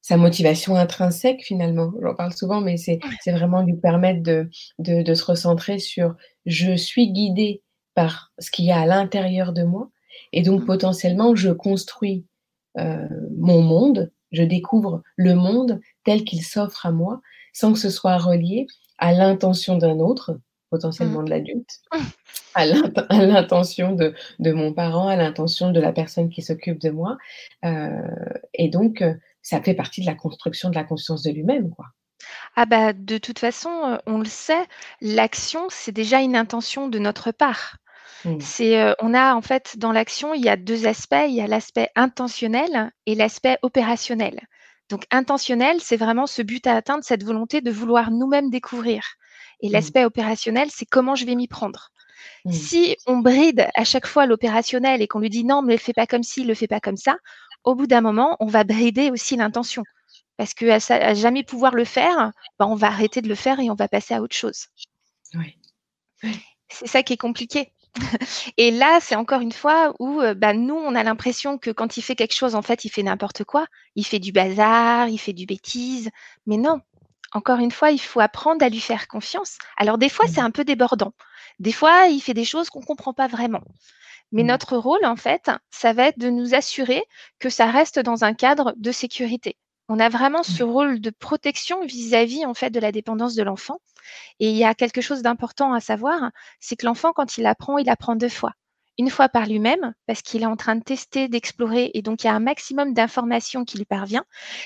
[0.00, 1.92] sa motivation intrinsèque finalement.
[2.00, 6.14] J'en parle souvent, mais c'est c'est vraiment lui permettre de, de, de se recentrer sur
[6.46, 7.62] je suis guidé
[7.94, 9.90] par ce qu'il y a à l'intérieur de moi,
[10.32, 10.66] et donc Mmh.
[10.66, 12.26] potentiellement je construis
[12.78, 17.20] euh, mon monde, je découvre le monde tel qu'il s'offre à moi,
[17.52, 18.66] sans que ce soit relié
[18.98, 20.40] à l'intention d'un autre, Mmh.
[20.70, 21.80] potentiellement de l'adulte,
[22.54, 26.80] à l'int à l'intention de de mon parent, à l'intention de la personne qui s'occupe
[26.80, 27.16] de moi,
[27.64, 27.90] heu
[28.54, 31.86] et donc heu, ça fait partie de la construction de la conscience de lui-même, quoi.
[32.56, 34.66] Ah bah, de toute façon, on le sait,
[35.00, 37.76] l'action, c'est déjà une intention de notre part.
[38.24, 38.38] Mmh.
[38.40, 41.24] C'est, heu, on a en fait dans l'action, il y a 2 aspects.
[41.28, 44.40] Il y a l'aspect intentionnel et l'aspect opérationnel.
[44.90, 49.02] Donc intentionnel, c'est vraiment ce but à atteindre, cette volonté de vouloir nous-mêmes découvrir
[49.60, 49.72] et Mmh.
[49.72, 51.90] l'aspect opérationnel, c'est comment je vais m'y prendre.
[52.44, 52.52] Mmh.
[52.52, 55.94] Si on bride à chaque fois l'opérationnel et qu'on lui dit: «Non, mais le fais
[55.94, 57.18] pas comme ci, le fais pas comme ça»,
[57.64, 59.84] au bout d'un moment, on va brider aussi l'intention.
[60.38, 63.60] Parce qu'à sa à jamais pouvoir le faire, bah, on va arrêter de le faire
[63.60, 64.66] et on va passer à autre chose.
[66.70, 67.72] C'est ça qui est compliqué.
[68.56, 71.96] Et là, c'est encore une fois où, heu, bah, nous, on a l'impression que quand
[71.96, 73.66] il fait quelque chose, en fait, il fait n'importe quoi.
[73.96, 76.10] Il fait du bazar, il fait du bêtise.
[76.46, 76.80] Mais non,
[77.32, 79.58] encore une fois, il faut apprendre à lui faire confiance.
[79.76, 80.46] Alors des fois, c'est Mmh.
[80.46, 81.12] un peu débordant.
[81.60, 83.62] Des fois, il fait des choses qu'on comprend pas vraiment.
[84.32, 84.46] Mais Mmh.
[84.46, 87.04] notre rôle, en fait, ça va être de nous assurer
[87.40, 89.56] que ça reste dans un cadre de sécurité.
[89.90, 90.68] On a vraiment ce Ouais.
[90.72, 93.80] rôle de protection vis-à-vis, en fait, de la dépendance de l'enfant
[94.40, 97.78] et il y a quelque chose d'important à savoir, c'est que l'enfant, quand il apprend,
[97.78, 98.52] il apprend 2 fois.
[98.98, 102.26] Une fois par lui-même, parce qu'il est en train de tester, d'explorer et donc il
[102.26, 104.24] y a un maximum d'informations qui lui parvient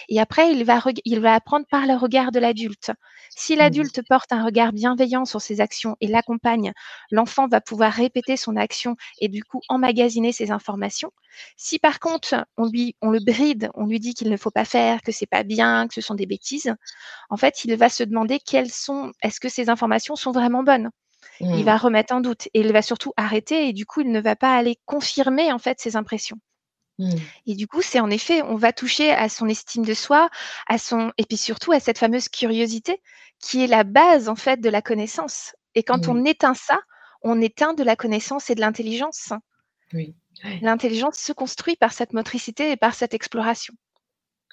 [0.09, 2.91] et après il va reg il va apprendre par le regard de l'adulte.
[3.37, 3.59] Si Mmh.
[3.59, 6.73] l'adulte porte un regard bienveillant sur ses actions et l'accompagne,
[7.11, 11.13] l'enfant va pouvoir répéter son action et du coup emmagasiner ses informations.
[11.57, 14.65] Si par contre on lui on le bride, on lui dit qu'il ne faut pas
[14.65, 16.75] faire, que c'est pas bien, que ce sont des bêtises,
[17.31, 20.91] en fait, il va se demander quelles sont est-ce que ces informations sont vraiment bonnes?
[21.53, 21.65] Il Mmh.
[21.65, 24.37] va remettre en doute et il va surtout arrêter et du coup, il ne va
[24.37, 26.39] pas aller confirmer, en fait, ses impressions
[26.99, 27.27] Mmh.
[27.47, 30.29] et du coup, c'est en effet, on va toucher à son estime de soi,
[30.69, 33.01] à son et puis surtout à cette fameuse curiosité
[33.41, 36.09] qui est la base, en fait, de la connaissance et quand Oui.
[36.09, 36.81] on éteint ça,
[37.23, 39.33] on éteint de la connaissance et de l'intelligence.
[39.93, 40.15] Oui.
[40.63, 43.75] L'intelligence se construit par cette motricité et par cette exploration.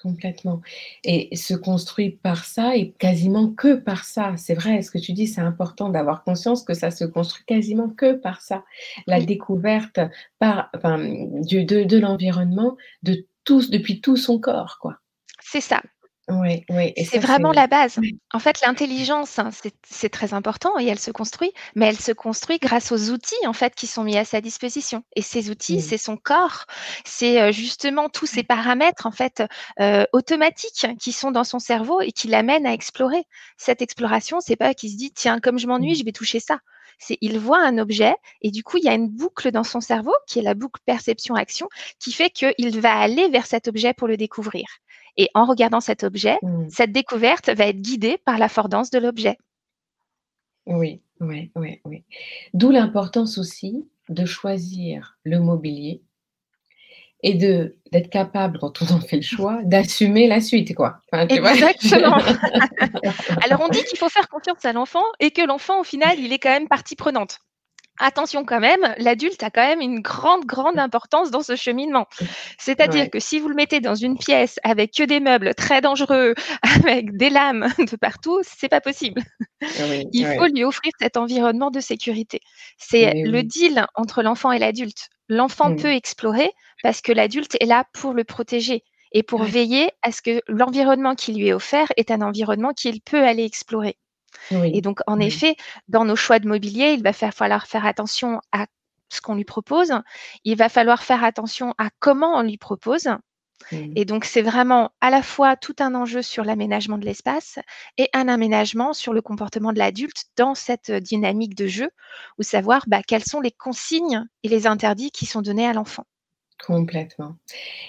[0.02, 0.60] Complètement
[1.04, 4.34] et se construit par ça et quasiment que par ça.
[4.36, 7.90] C'est vrai, ce que tu dis, c'est important d'avoir conscience que ça se construit quasiment
[7.90, 8.64] que par ça.
[9.06, 10.00] La Oui, découverte
[10.38, 10.98] par enfin,
[11.42, 14.98] du de de l'environnement, de tous depuis tout son corps, quoi.
[15.40, 15.82] c'est ça.
[16.30, 16.92] Oui, oui.
[17.04, 17.98] C'est vraiment la base.
[18.32, 19.50] En fait, l'intelligence, hein,
[19.84, 23.52] c'est très important et elle se construit, mais elle se construit grâce aux outils en
[23.52, 25.02] fait qui sont mis à sa disposition.
[25.16, 26.66] Et ces outils, c'est son corps,
[27.04, 29.42] c'est euh, justement tous ces paramètres en fait
[29.80, 33.24] euh, automatiques qui sont dans son cerveau et qui l'amènent à explorer.
[33.56, 36.60] Cette exploration, c'est pas qu'il se dit tiens comme je m'ennuie, je vais toucher ça.
[36.98, 39.80] C'est il voit un objet et du coup il y a une boucle dans son
[39.80, 44.08] cerveau qui est la boucle perception-action qui fait qu'il va aller vers cet objet pour
[44.08, 44.66] le découvrir.
[45.16, 46.68] Et en regardant cet objet, mmh.
[46.70, 49.36] cette découverte va être guidée par la fordance de l'objet.
[50.66, 52.04] Oui, oui, oui, oui.
[52.54, 56.02] D'où l'importance aussi de choisir le mobilier
[57.22, 61.00] et de d'être capable, quand on en fait le choix, d'assumer la suite, quoi.
[61.12, 62.16] Exactement.
[63.44, 66.32] Alors on dit qu'il faut faire confiance à l'enfant et que l'enfant, au final, il
[66.32, 67.40] est quand même partie prenante
[68.00, 72.06] attention quand même, l'adulte a quand même une grande, grande importance dans ce cheminement.
[72.58, 76.34] C'est-à-dire que si vous le mettez dans une pièce avec que des meubles très dangereux,
[76.84, 79.22] avec des lames de partout, c'est pas possible.
[79.62, 79.66] Ah
[80.12, 82.40] Il faut lui offrir cet environnement de sécurité.
[82.78, 85.08] C'est le deal entre l'enfant et l'adulte.
[85.28, 86.50] L'enfant peut explorer
[86.82, 88.82] parce que l'adulte est là pour le protéger
[89.12, 93.00] et pour veiller à ce que l'environnement qui lui est offert est un environnement qu'il
[93.00, 93.96] peut aller explorer.
[94.50, 95.56] Et donc, en effet,
[95.88, 98.66] dans nos choix de mobilier, il va falloir faire attention à
[99.08, 99.92] ce qu'on lui propose.
[100.44, 103.08] Il va falloir faire attention à comment on lui propose.
[103.72, 107.58] Et donc, c'est vraiment à la fois tout un enjeu sur l'aménagement de l'espace
[107.98, 111.90] et un aménagement sur le comportement de l'adulte dans cette dynamique de jeu,
[112.38, 116.04] ou savoir bah, quelles sont les consignes et les interdits qui sont donnés à l'enfant.
[116.66, 117.36] Complètement.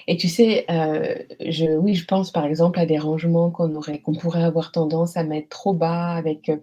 [0.06, 4.42] Et tu sais, euh, je, oui, je pense par exemple à des rangements qu'on pourrait
[4.42, 6.56] avoir tendance à mettre trop bas, avec, euh,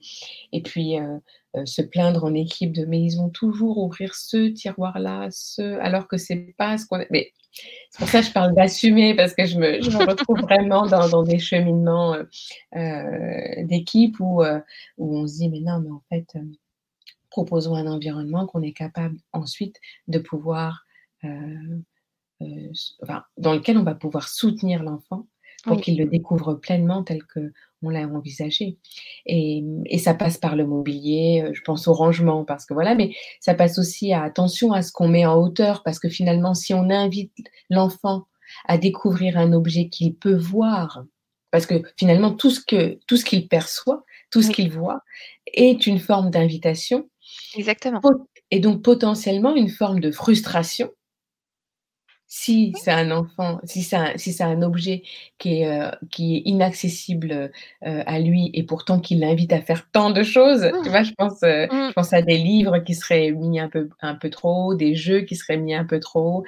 [0.51, 1.19] et puis euh,
[1.65, 6.17] se plaindre en équipe de, mais ils vont toujours ouvrir ce tiroir-là, ce, alors que
[6.17, 7.03] c'est pas ce qu'on.
[7.11, 7.31] Mais
[7.91, 11.23] c'est pour ça que je parle d'assumer parce que je me, retrouve vraiment dans, dans,
[11.23, 12.15] des cheminements
[13.63, 14.43] d'équipe où,
[14.97, 16.39] où on se dit, mais non, mais en fait,
[17.29, 20.85] proposons un environnement qu'on est capable ensuite de pouvoir
[22.41, 25.27] euh, dans lequel on va pouvoir soutenir l'enfant
[25.63, 28.77] pour qu'il le découvre pleinement tel que on l'a envisagé.
[29.25, 29.63] Et,
[29.99, 33.53] ça passe par le mobilier, euh, je pense au rangement, parce que voilà, mais ça
[33.53, 36.89] passe aussi à attention à ce qu'on met en hauteur, parce que finalement, si on
[36.89, 37.33] invite
[37.69, 38.25] l'enfant
[38.67, 41.03] à découvrir un objet qu'il peut voir,
[41.51, 45.01] parce que finalement, tout ce que tout ce qu'il perçoit, tout ce qu'il voit,
[45.47, 47.09] est une forme d'invitation.
[47.55, 48.01] Exactement.
[48.51, 50.91] Et donc potentiellement une forme de frustration
[52.31, 55.01] si c'est un enfant, si c'est un, si un objet
[55.39, 59.89] qui est, euh, qui est inaccessible euh, à lui et pourtant qui l'invite à faire
[59.91, 60.91] tant de choses, tu mmh.
[60.91, 61.87] vois, je pense, euh, mmh.
[61.87, 64.93] je pense à des livres qui seraient mis un peu, un peu trop haut, des
[64.93, 66.43] jeux qui seraient mis un peu trop haut,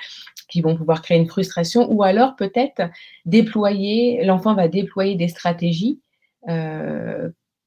[0.48, 2.84] qui vont pouvoir créer une frustration, ou alors peut-être
[3.26, 6.00] déployer, l'enfant va déployer des stratégies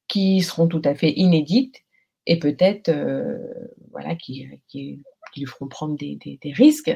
[0.08, 1.80] qui seront tout à fait inédites
[2.26, 2.92] et peut-être,
[3.90, 5.02] voilà, qui, qui,
[5.36, 6.94] lui feront prendre des, des, des risques.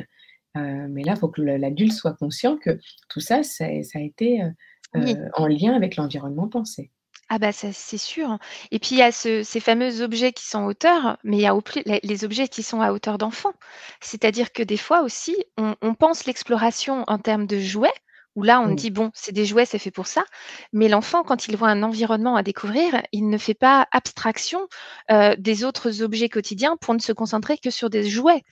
[0.58, 4.42] Euh, mais là, il faut que l'adulte soit conscient que tout ça, ça, a été
[4.42, 4.50] euh,
[4.96, 6.90] euh, en lien avec l'environnement pensé.
[7.30, 8.38] Ah bah c'est sûr.
[8.70, 11.46] Et puis il y a ces fameux objets qui sont en hauteur, mais il y
[11.46, 11.54] a
[12.02, 13.52] les objets qui sont à hauteur d'enfant.
[14.00, 17.92] C'est-à-dire que des fois aussi, on pense l'exploration en termes de jouets,
[18.38, 20.24] où là, on dit, bon, c'est des jouets, c'est fait pour ça.
[20.72, 24.68] Mais l'enfant, quand il voit un environnement à découvrir, il ne fait pas abstraction
[25.10, 28.44] euh, des autres objets quotidiens pour ne se concentrer que sur des jouets.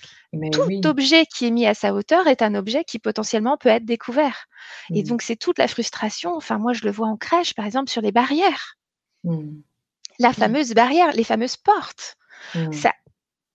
[0.51, 3.85] Tout objet qui est mis à sa hauteur est un objet qui potentiellement peut être
[3.85, 4.47] découvert.
[4.93, 5.07] Et mmh.
[5.07, 6.35] donc, c'est toute la frustration.
[6.35, 8.75] Enfin, moi, je le vois en crèche, par exemple, sur les barrières.
[9.23, 9.61] Mmh.
[10.19, 10.35] La mmh.
[10.35, 12.17] fameuse barrière, les fameuses portes.
[12.73, 12.91] Ça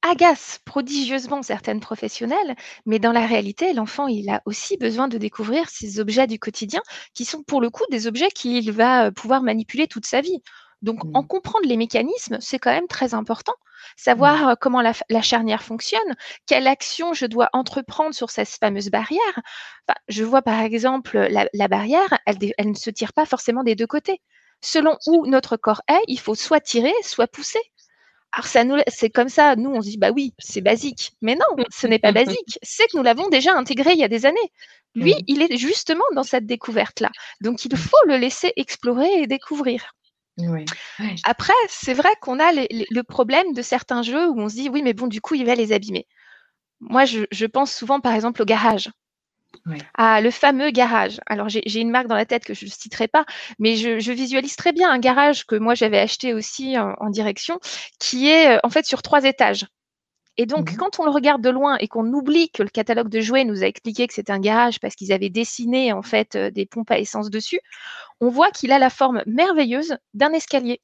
[0.01, 5.69] agace prodigieusement certaines professionnelles, mais dans la réalité, l'enfant, il a aussi besoin de découvrir
[5.69, 6.81] ces objets du quotidien
[7.13, 10.41] qui sont pour le coup des objets qu'il va euh, pouvoir manipuler toute sa vie.
[10.81, 11.27] Donc, en mmh.
[11.27, 13.53] comprendre les mécanismes, c'est quand même très important.
[13.97, 14.49] Savoir mmh.
[14.49, 16.15] euh, comment la, charnière fonctionne,
[16.47, 19.39] quelle action je dois entreprendre sur cette fameuse barrière.
[20.07, 23.87] je vois par exemple la, barrière, elle, elle ne se tire pas forcément des deux
[23.87, 24.21] côtés.
[24.63, 27.61] Selon où notre corps est, il faut soit tirer, soit pousser.
[28.33, 31.13] Alors ça nous, c'est comme ça, nous on se dit bah oui, c'est basique.
[31.21, 32.59] Mais non, ce n'est pas basique.
[32.61, 34.37] C'est que nous l'avons déjà intégré il y a des années.
[34.95, 37.11] Lui, il est justement dans cette découverte-là.
[37.41, 39.93] Donc il faut le laisser explorer et découvrir.
[41.25, 44.81] Après, c'est vrai qu'on a le problème de certains jeux où on se dit oui,
[44.81, 46.07] mais bon, du coup, il va les abîmer.
[46.79, 48.89] Moi, je pense souvent par exemple au garage
[49.95, 51.19] à le fameux garage.
[51.27, 53.25] Alors j'ai une marque dans la tête que je ne citerai pas,
[53.59, 57.59] mais je, visualise très bien un garage que moi j'avais acheté aussi en, direction,
[57.99, 59.65] qui est euh, en fait sur trois étages.
[60.37, 60.77] Et donc, Mhm.
[60.77, 63.63] quand on le regarde de loin et qu'on oublie que le catalogue de jouets nous
[63.63, 66.89] a expliqué que c'était un garage parce qu'ils avaient dessiné en fait euh, des pompes
[66.91, 67.59] à essence dessus,
[68.21, 70.81] on voit qu'il a la forme merveilleuse d'un escalier.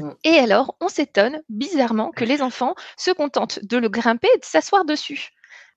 [0.00, 0.10] Mm.
[0.24, 4.44] Et alors, on s'étonne bizarrement que les enfants se contentent de le grimper et de
[4.44, 5.30] s'asseoir dessus.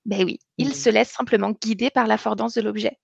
[0.06, 0.74] Ben oui, ils Mhm.
[0.74, 2.98] se laissent simplement guider par l'affordance de l'objet.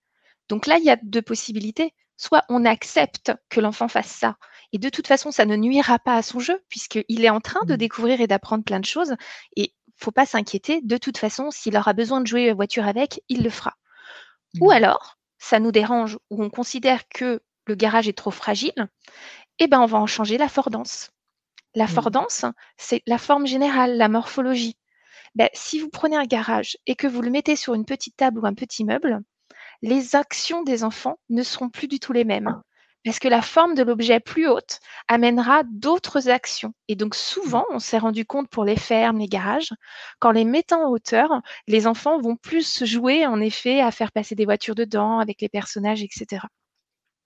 [0.49, 1.95] Donc là, il y a deux possibilités.
[2.17, 4.37] Soit on accepte que l'enfant fasse ça,
[4.73, 7.61] et de toute façon, ça ne nuira pas à son jeu, puisqu'il est en train
[7.67, 7.79] de Mm.
[7.79, 9.15] découvrir et d'apprendre plein de choses.
[9.57, 13.43] Et faut pas s'inquiéter, de toute façon, s'il aura besoin de jouer voiture avec, il
[13.43, 13.75] le fera.
[14.61, 14.77] Ou Mhm.
[14.77, 18.89] alors, ça nous dérange, ou on considère que le garage est trop fragile,
[19.59, 21.11] eh ben on va en changer l'affordance.
[21.75, 22.45] L'affordance,
[22.77, 24.77] c'est la forme générale, la morphologie.
[25.35, 28.39] Ben, si vous prenez un garage et que vous le mettez sur une petite table
[28.39, 29.21] ou un petit meuble,
[29.81, 32.61] les actions des enfants ne seront plus du tout les mêmes.
[33.05, 36.73] Parce que la forme de l'objet plus haute amènera d'autres actions.
[36.87, 39.73] Et donc souvent, on s'est rendu compte pour les fermes, les garages,
[40.21, 44.37] qu'en les mettant en hauteur, les enfants vont plus jouer en effet à faire passer
[44.37, 46.47] des voitures dedans avec les personnages, etc.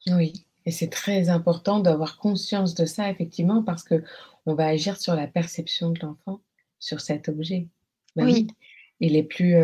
[0.07, 4.03] Oui, et c'est très important d'avoir conscience de ça, effectivement, parce que
[4.47, 6.41] on va agir sur la perception de l'enfant
[6.79, 7.69] sur cet objet.
[8.17, 8.33] Bah Oui.
[8.35, 8.49] oui,
[9.01, 9.55] il est plus,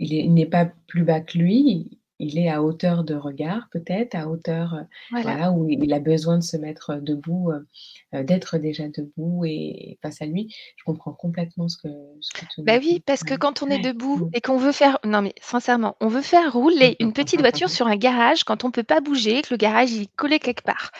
[0.00, 4.74] n'est pas plus bas que lui, il est à hauteur de regard peut-être, à hauteur,
[4.74, 5.30] heu, Voilà.
[5.30, 7.66] voilà, où il a besoin de se mettre, debout, heu
[8.14, 10.54] heu, d'être déjà debout et face à lui.
[10.76, 11.88] Je comprends complètement ce que
[12.20, 14.30] ce que tu Bah oui, parce que quand on est debout Mmh.
[14.34, 17.86] et qu'on veut faire non mais sincèrement, on veut faire rouler une petite voiture sur
[17.86, 20.90] un garage quand on peut pas bouger, que le garage il est collé quelque part.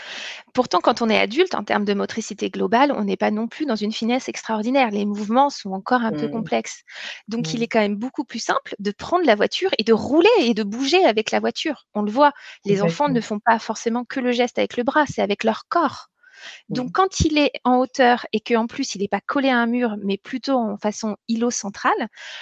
[0.55, 3.67] Pourtant, quand on est adulte, en termes de motricité globale, on n'est pas non plus
[3.67, 4.91] dans une finesse extraordinaire.
[4.91, 6.31] Les mouvements sont encore un peu Mmh.
[6.31, 6.83] complexes.
[7.29, 7.63] Donc, il Mmh.
[7.63, 10.63] est quand même beaucoup plus simple de prendre la voiture et de rouler et de
[10.63, 11.87] bouger avec la voiture.
[11.95, 12.33] On le voit,
[12.65, 15.65] les enfants ne font pas forcément que le geste avec le bras, c'est avec leur
[15.69, 16.09] corps.
[16.69, 19.67] Donc, quand il est en hauteur et qu'en plus il n'est pas collé à un
[19.67, 21.95] mur, mais plutôt en façon îlot central,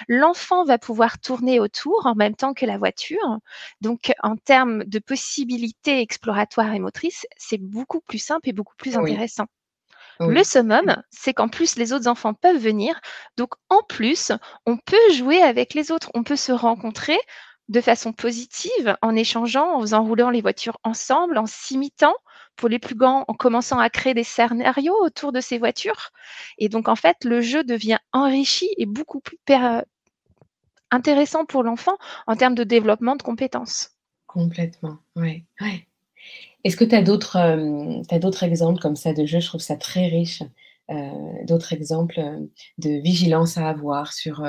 [0.08, 3.38] l'enfant va pouvoir tourner autour en même temps que la voiture.
[3.80, 8.96] Donc, en termes de possibilités exploratoires et motrices, c'est beaucoup plus simple et beaucoup plus
[8.96, 9.46] Oui, intéressant.
[10.20, 13.00] Le summum, c'est qu'en plus, les autres enfants peuvent venir.
[13.36, 14.32] Donc, en plus,
[14.66, 16.10] on peut jouer avec les autres.
[16.14, 17.18] On peut se rencontrer
[17.68, 22.16] de façon positive en échangeant, en faisant rouler les voitures ensemble, en s'imitant.
[22.58, 26.10] Pour les plus grands, en commençant à créer des scénarios autour de ces voitures.
[26.58, 29.82] Et donc, en fait, le jeu devient enrichi et beaucoup plus per-
[30.90, 33.92] intéressant pour l'enfant en termes de développement de compétences.
[34.26, 35.86] Complètement, ouais, ouais.
[36.64, 39.40] Est-ce que tu as as d'autres exemples comme ça de jeux?
[39.40, 40.42] Je trouve ça très riche,
[40.90, 40.96] heu,
[41.46, 42.20] d'autres exemples,
[42.78, 44.44] de vigilance à avoir sur,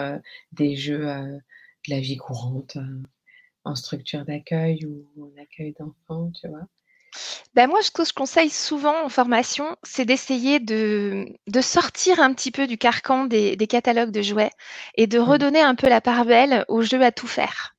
[0.53, 1.41] des jeux, de
[1.89, 2.77] la vie courante,
[3.65, 6.67] en structure d'accueil ou en accueil d'enfants, tu vois?
[7.55, 12.33] Ben moi, ce que je conseille souvent en formation, c'est d'essayer de, de sortir un
[12.33, 14.51] petit peu du carcan des, des catalogues de jouets
[14.95, 15.23] et de Mmh.
[15.23, 17.75] redonner un peu la part belle aux jeux à tout faire.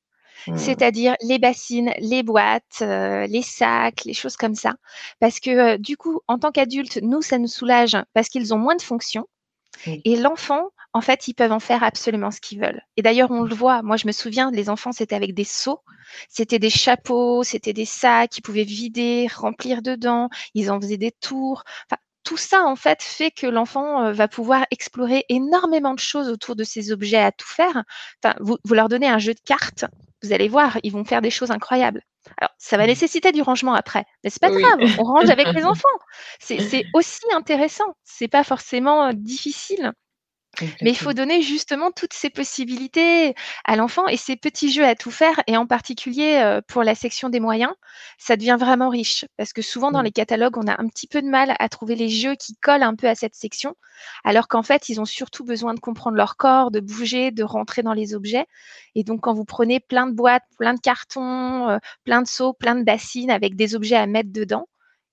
[0.46, 0.56] Mmh.
[0.58, 4.74] C'est-à-dire les bassines, les boîtes, euh, les sacs, les choses comme ça.
[5.20, 8.58] Parce que euh, du coup, en tant qu'adulte, nous, ça nous soulage parce qu'ils ont
[8.58, 9.28] moins de fonctions.
[10.04, 12.82] Et l'enfant, en fait, ils peuvent en faire absolument ce qu'ils veulent.
[12.96, 13.82] Et d'ailleurs, on le voit.
[13.82, 15.80] Moi, je me souviens, les enfants, c'était avec des seaux,
[16.28, 20.28] c'était des chapeaux, c'était des sacs qu'ils pouvaient vider, remplir dedans.
[20.54, 21.62] Ils en faisaient des tours.
[21.86, 26.28] Enfin, tout ça, en fait, fait que l'enfant euh, va pouvoir explorer énormément de choses
[26.28, 27.84] autour de ces objets à tout faire.
[28.22, 29.84] Enfin, vous, vous leur donnez un jeu de cartes,
[30.22, 32.02] vous allez voir, ils vont faire des choses incroyables.
[32.38, 32.86] Alors, ça va Mmh.
[32.86, 34.54] nécessiter du rangement après, mais c'est pas Oui.
[34.54, 35.88] grave, on range avec les enfants.
[36.40, 39.92] C'est c'est aussi intéressant, c'est pas forcément euh, difficile.
[40.82, 43.34] Mais il faut donner justement toutes ces possibilités
[43.64, 46.94] à l'enfant et ces petits jeux à tout faire et en particulier, heu, pour la
[46.94, 47.72] section des moyens,
[48.18, 50.04] ça devient vraiment riche parce que souvent dans Mmh.
[50.04, 52.82] les catalogues, on a un petit peu de mal à trouver les jeux qui collent
[52.82, 53.74] un peu à cette section,
[54.24, 57.82] alors qu'en fait, ils ont surtout besoin de comprendre leur corps, de bouger, de rentrer
[57.82, 58.46] dans les objets
[58.94, 62.52] et donc quand vous prenez plein de boîtes, plein de cartons, heu, plein de seaux,
[62.52, 64.66] plein de bassines avec des objets à mettre dedans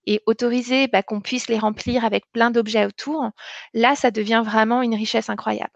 [0.08, 3.30] et autoriser, bah, qu'on puisse les remplir avec plein d'objets autour,
[3.74, 5.74] là, ça devient vraiment une richesse incroyable.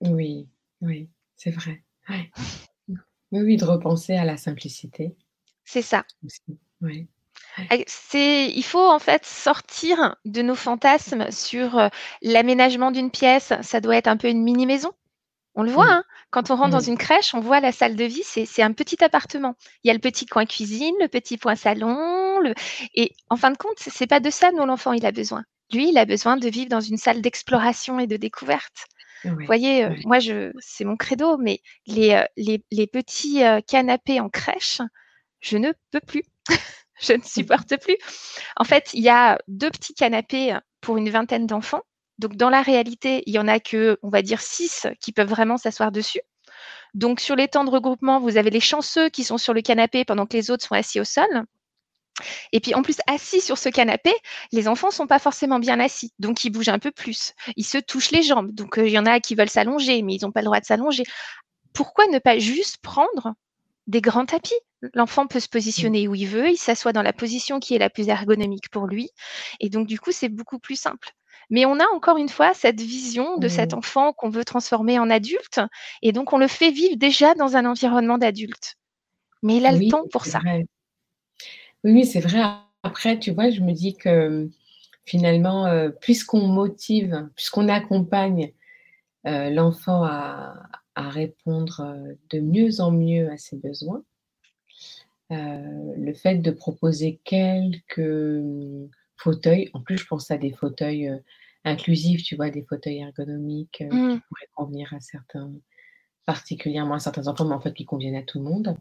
[0.00, 0.48] Oui,
[0.80, 1.82] oui, c'est vrai.
[2.08, 2.30] Ouais.
[2.88, 5.14] Oui, oui, de repenser à la simplicité
[5.64, 6.04] C'est ça.
[7.86, 11.88] c'est il faut en fait sortir de nos fantasmes sur, heu,
[12.22, 13.52] l'aménagement d'une pièce.
[13.62, 14.92] Ça doit être un peu une mini maison.
[15.54, 15.90] On le voit, Mmh.
[15.90, 16.88] hein, quand on rentre dans Mmh.
[16.90, 19.54] une crèche, on voit la salle de vie, c'est un petit appartement.
[19.84, 22.54] Il y a le petit coin cuisine, le petit coin salon, le
[22.94, 25.44] et en fin de compte, c'est pas de ça dont l'enfant il a besoin.
[25.72, 28.86] Lui, il a besoin de vivre dans une salle d'exploration et de découverte.
[29.40, 29.96] Vous voyez, ouais.
[30.04, 34.80] moi je c'est mon credo, mais les, les petits, heu, canapés en crèche,
[35.40, 36.22] je ne peux plus.
[37.00, 37.96] Je ne supporte plus.
[38.56, 41.82] En fait, il y a 2 petits canapés pour une vingtaine d'enfants
[42.18, 45.28] Donc, dans la réalité, il y en a que, on va dire, six qui peuvent
[45.28, 46.20] vraiment s'asseoir dessus.
[46.94, 50.04] Donc, sur les temps de regroupement, vous avez les chanceux qui sont sur le canapé
[50.04, 51.44] pendant que les autres sont assis au sol.
[52.52, 54.12] Et puis en plus, assis sur ce canapé,
[54.52, 57.32] les enfants sont pas forcément bien assis, donc ils bougent un peu plus.
[57.56, 60.14] Ils se touchent les jambes, donc euh, il y en a qui veulent s'allonger, mais
[60.14, 61.04] ils n'ont pas le droit de s'allonger.
[61.72, 63.34] Pourquoi ne pas juste prendre
[63.86, 64.54] des grands tapis?
[64.94, 67.88] L'enfant peut se positionner où il veut, il s'assoit dans la position qui est la
[67.88, 69.10] plus ergonomique pour lui,
[69.60, 71.12] et donc du coup, c'est beaucoup plus simple.
[71.50, 75.10] Mais on a encore une fois cette vision de cet enfant qu'on veut transformer en
[75.10, 75.60] adulte,
[76.02, 78.76] et donc on le fait vivre déjà dans un environnement d'adulte.
[79.42, 80.40] Mais il a le temps pour ça.
[80.44, 80.64] Oui,
[81.84, 82.40] oui, c'est vrai.
[82.82, 84.48] Après, tu vois, je me dis que
[85.04, 88.52] finalement, euh, puisqu'on motive, puisqu'on accompagne
[89.26, 90.54] euh, l'enfant à,
[90.94, 94.02] répondre euh, de mieux en mieux à ses besoins,
[95.30, 98.12] le fait de proposer quelques
[99.22, 101.10] fauteuils, en plus je pense à des fauteuils
[101.64, 104.20] inclusifs, tu vois, des fauteuils ergonomiques qui mmh.
[104.28, 105.52] pourraient convenir à certains,
[106.26, 108.76] particulièrement à certains enfants, mais en fait qui conviennent à tout le monde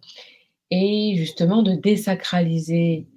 [0.71, 3.07] et justement de désacraliser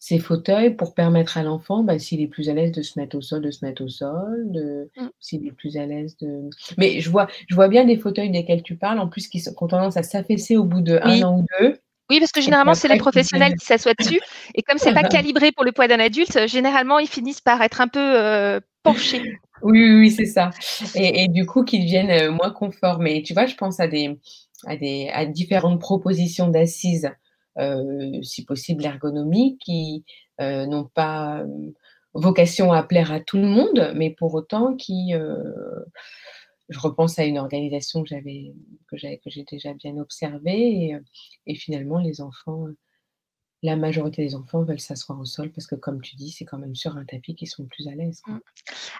[0.00, 3.16] ces fauteuils pour permettre à l'enfant, bah, s'il est plus à l'aise de se mettre
[3.16, 5.08] au sol, de se mettre au sol, mmh.
[5.18, 6.50] s'il est plus à l'aise de...
[6.76, 9.66] Mais je vois, je vois bien des fauteuils desquels tu parles, en plus qui, ont
[9.66, 11.78] tendance à s'affaisser au bout de un an ou deux.
[12.10, 14.20] Oui, parce que généralement, c'est les professionnels qui s'assoient dessus.
[14.54, 17.80] Et comme c'est pas calibré pour le poids d'un adulte, généralement, ils finissent par être
[17.80, 19.22] un peu euh, penchés.
[19.62, 20.50] Oui, oui, oui c'est ça.
[20.94, 23.08] Et, et, du coup, qu'ils deviennent euh, moins conformes.
[23.22, 24.18] tu vois, je pense à des,
[24.66, 27.10] à, des, à différentes propositions d'assises,
[27.58, 30.04] euh, si possible ergonomiques, qui
[30.40, 31.42] euh, n'ont pas
[32.12, 35.14] vocation à plaire à tout le monde, mais pour autant qui,
[36.74, 38.52] je repense à une organisation que j'avais
[38.88, 40.98] que j'ai déjà bien observée et,
[41.46, 42.66] et, finalement les enfants
[43.64, 46.58] la majorité des enfants veulent s'asseoir au sol parce que, comme tu dis, c'est quand
[46.58, 48.20] même sur un tapis qu'ils sont plus à l'aise.
[48.26, 48.38] Mmh.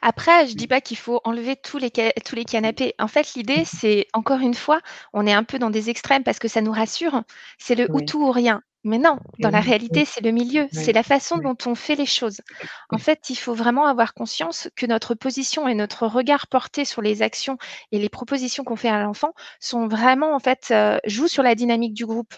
[0.01, 2.95] Après, je ne dis pas qu'il faut enlever tous les, tous les canapés.
[2.99, 3.67] En fait, l'idée, mmh.
[3.67, 4.81] c'est, encore une fois,
[5.13, 7.25] on est un peu dans des extrêmes parce que ça nous rassure,
[7.59, 8.63] c'est le ou tout ou rien.
[8.85, 12.05] Mais non, dans la réalité, c'est le milieu, c'est la façon dont on fait les
[12.05, 12.43] choses.
[12.91, 17.01] En fait, il faut vraiment avoir conscience que notre position et notre regard porté sur
[17.01, 17.57] les actions
[17.93, 21.55] et les propositions qu'on fait à l'enfant sont vraiment, en fait, euh, jouent sur la
[21.55, 22.35] dynamique du groupe.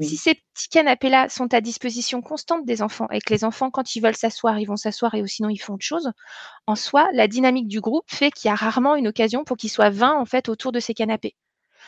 [0.00, 3.94] Si ces petits canapés-là sont à disposition constante des enfants et que les enfants, quand
[3.94, 6.10] ils veulent s'asseoir, ils vont s'asseoir et sinon ils font autre chose,
[6.66, 9.70] en soi, la dynamique du groupe fait qu'il y a rarement une occasion pour qu'ils
[9.70, 11.36] soient 20 en fait autour de ces canapés.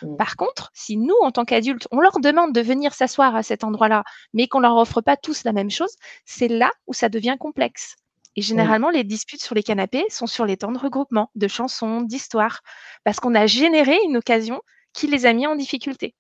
[0.03, 0.17] Mmh.
[0.17, 3.65] Par contre, si nous, en tant qu'adultes, on leur demande de venir s'asseoir à cet
[3.65, 5.95] endroit-là, mais qu'on leur offre pas tous la même chose,
[6.25, 7.97] c'est là où ça devient complexe.
[8.37, 12.03] Et généralement, les disputes sur les canapés sont sur les temps de regroupement, de chansons,
[12.03, 12.61] d'histoires,
[13.03, 16.15] parce qu'on a généré une occasion qui les a mis en difficulté.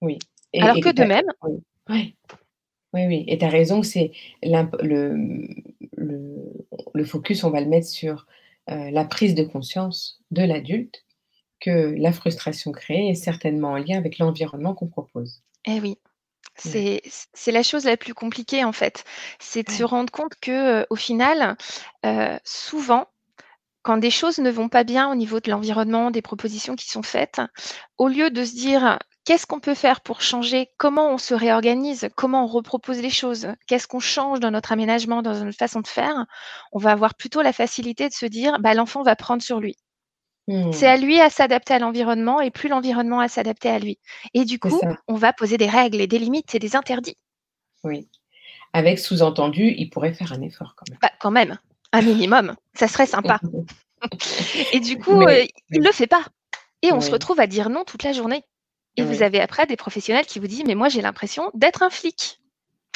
[0.00, 0.18] Oui,
[0.58, 1.26] alors que de même.
[1.88, 2.16] Oui,
[2.92, 3.24] oui, oui.
[3.28, 4.10] Et tu as raison, c'est
[4.42, 5.46] le,
[5.96, 8.26] le, focus, on va le mettre sur
[8.70, 11.04] euh, la prise de conscience de l'adulte
[11.62, 15.42] que la frustration créée est certainement en lien avec l'environnement qu'on propose.
[15.66, 15.98] Eh oui.
[16.56, 17.00] C'est
[17.46, 19.04] la chose la plus compliquée en fait.
[19.38, 21.56] C'est de se rendre compte que au final,
[22.04, 23.06] euh, souvent,
[23.82, 27.02] quand des choses ne vont pas bien au niveau de l'environnement, des propositions qui sont
[27.02, 27.40] faites,
[27.96, 30.68] au lieu de se dire qu'est-ce qu'on peut faire pour changer?
[30.76, 32.08] Comment on se réorganise?
[32.16, 33.48] Comment on repropose les choses?
[33.66, 36.26] Qu'est-ce qu'on change dans notre aménagement, dans notre façon de faire?
[36.72, 39.76] On va avoir plutôt la facilité de se dire, bah, l'enfant va prendre sur lui.
[40.48, 41.00] C'est à mmh.
[41.00, 43.98] lui à s'adapter à l'environnement et plus l'environnement à s'adapter à lui.
[44.34, 47.16] Et du coup, on va poser des règles et des limites et des interdits.
[47.84, 48.08] Oui.
[48.72, 50.98] Avec sous-entendu, il pourrait faire un effort quand même.
[51.00, 51.58] Bah, quand même,
[51.92, 52.56] un minimum.
[52.74, 53.38] Ça serait sympa.
[54.72, 56.24] et du coup, euh, il ne le fait pas.
[56.82, 58.44] Et on se retrouve à dire non toute la journée.
[58.96, 61.90] Et vous avez après des professionnels qui vous disent Mais moi, j'ai l'impression d'être un
[61.90, 62.40] flic.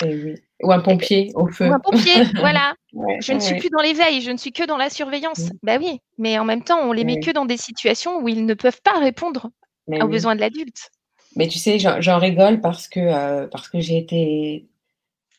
[0.05, 1.69] Eh Ou un pompier au feu.
[1.69, 2.75] Ou un pompier, voilà.
[3.21, 5.51] je ne suis plus dans l'éveil, je ne suis que dans la surveillance.
[5.63, 8.47] Ben oui, mais en même temps, on les met que dans des situations où ils
[8.47, 9.51] ne peuvent pas répondre
[9.89, 10.91] aux besoins de l'adulte.
[11.37, 14.67] Mais tu sais, j'en rigole parce que, euh, parce que j'ai été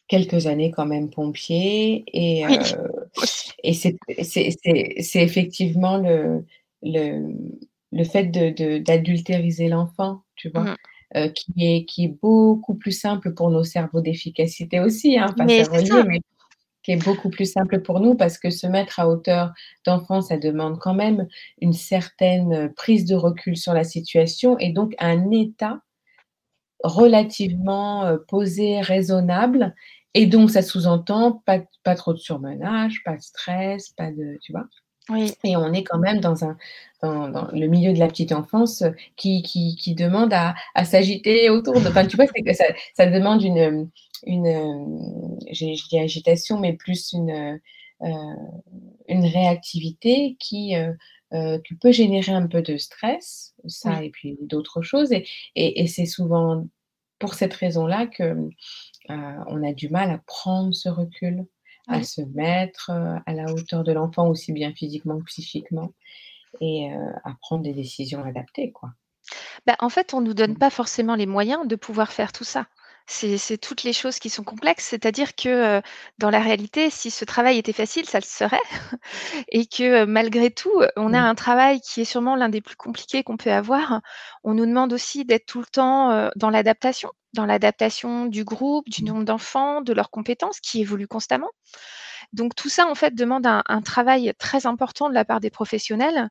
[0.08, 2.50] quelques années quand même pompier et, euh,
[3.64, 6.46] et c'est effectivement le,
[6.82, 7.34] le,
[7.92, 10.76] le fait d'adultériser de, l'enfant tu vois, mmh.
[11.18, 15.46] Euh, qui, est, qui est beaucoup plus simple pour nos cerveaux d'efficacité aussi, hein, pas
[15.46, 16.22] mais, mais
[16.84, 19.54] qui est beaucoup plus simple pour nous parce que se mettre à hauteur
[19.86, 21.28] d'enfant, ça demande quand même
[21.60, 25.82] une certaine prise de recul sur la situation et donc un état
[26.84, 29.76] relativement euh, posé, raisonnable.
[30.14, 34.52] Et donc, ça sous-entend pas, pas trop de surmenage, pas de stress, pas de, tu
[34.52, 34.68] vois.
[35.44, 36.58] Et on est quand même dans, un,
[37.02, 38.84] dans, le milieu de la petite enfance
[39.16, 41.88] qui, qui, demande à, à s'agiter autour de.
[41.88, 43.90] Enfin, tu vois, que ça, ça, demande une.
[44.26, 47.60] une j'ai dis agitation, mais plus une.
[48.02, 50.74] une réactivité qui,
[51.32, 55.12] qui, peut générer un peu de stress, ça et puis d'autres choses.
[55.12, 56.68] Et, et, c'est souvent
[57.20, 58.36] pour cette raison-là que
[59.10, 61.46] on a du mal à prendre ce recul,
[61.88, 65.94] à se mettre à la hauteur de l'enfant, aussi bien physiquement que psychiquement,
[66.62, 66.92] et
[67.24, 68.92] à prendre des décisions adaptées, quoi.
[69.66, 70.58] Bah, en fait, on ne nous donne Mmh.
[70.58, 72.68] pas forcément les moyens de pouvoir faire tout ça.
[73.10, 75.82] C'est c'est toutes les choses qui sont complexes, c'est-à-dire que, heu,
[76.18, 78.60] dans la réalité, si ce travail était facile, ça le serait
[79.50, 81.22] et que, heu, malgré tout, on a Mmh.
[81.22, 84.02] un travail qui est sûrement l'un des plus compliqués qu'on peut avoir.
[84.44, 88.90] On nous demande aussi d'être tout le temps, heu, dans l'adaptation, dans l'adaptation du groupe,
[88.90, 89.12] du Mmh.
[89.12, 91.52] nombre d'enfants, de leurs compétences qui évoluent constamment.
[92.34, 95.50] Donc tout ça, en fait, demande un un travail très important de la part des
[95.50, 96.30] professionnels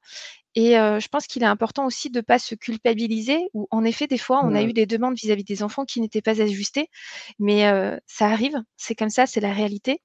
[0.56, 4.18] et je pense qu'il est important aussi de pas se culpabiliser ou en effet, des
[4.18, 6.90] fois, on a eu des demandes vis-à-vis des enfants qui n'étaient pas ajustées,
[7.38, 7.64] mais
[8.06, 10.00] ça arrive, c'est comme ça, c'est la réalité.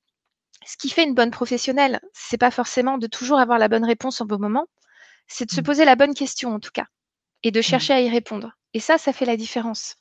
[0.66, 4.22] Ce qui fait une bonne professionnelle, c'est pas forcément de toujours avoir la bonne réponse
[4.22, 4.68] au bon moment,
[5.28, 5.64] c'est de se Mmh.
[5.64, 6.88] poser la bonne question en tout cas
[7.44, 9.98] et de chercher à y répondre et ça, ça fait la différence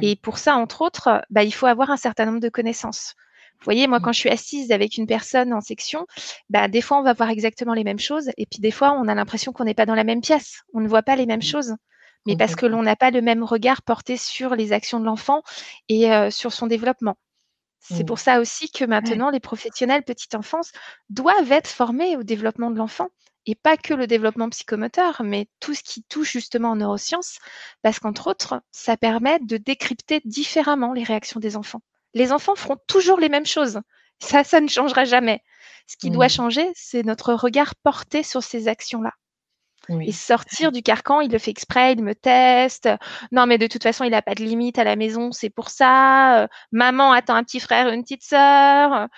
[0.00, 3.14] et pour ça, entre autres, bah, il faut avoir un certain nombre de connaissances.
[3.60, 6.06] Vous voyez, moi, quand je suis assise avec une personne en section,
[6.50, 9.08] bah, des fois, on va voir exactement les mêmes choses et puis des fois, on
[9.08, 10.62] a l'impression qu'on n'est pas dans la même pièce.
[10.74, 11.42] On ne voit pas les mêmes Mmh.
[11.42, 11.74] choses,
[12.26, 15.42] mais parce que l'on n'a pas le même regard porté sur les actions de l'enfant
[15.88, 17.16] et heu, sur son développement.
[17.80, 18.04] C'est Mmh.
[18.04, 19.16] pour ça aussi que Ouais.
[19.16, 20.72] maintenant les professionnels petite enfance
[21.10, 23.08] doivent être formés au développement de l'enfant
[23.46, 27.38] et pas que le développement psychomoteur, mais tout ce qui touche justement aux neurosciences,
[27.82, 31.80] parce qu'entre autres, ça permet de décrypter différemment les réactions des enfants.
[32.16, 33.80] Les enfants feront toujours les mêmes choses.
[34.20, 35.42] Ça, ça ne changera jamais.
[35.86, 39.12] Ce qui doit changer, c'est notre regard porté sur ces actions-là
[40.06, 41.20] et sortir du carcan.
[41.20, 42.88] Il le fait exprès, il me teste.
[43.32, 45.68] Non, mais de toute façon, il a pas de limite à la maison, c'est pour
[45.70, 46.44] ça.
[46.44, 49.08] Heu, maman attend un petit frère, une petite sœur.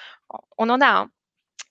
[0.59, 1.11] On en a, hein,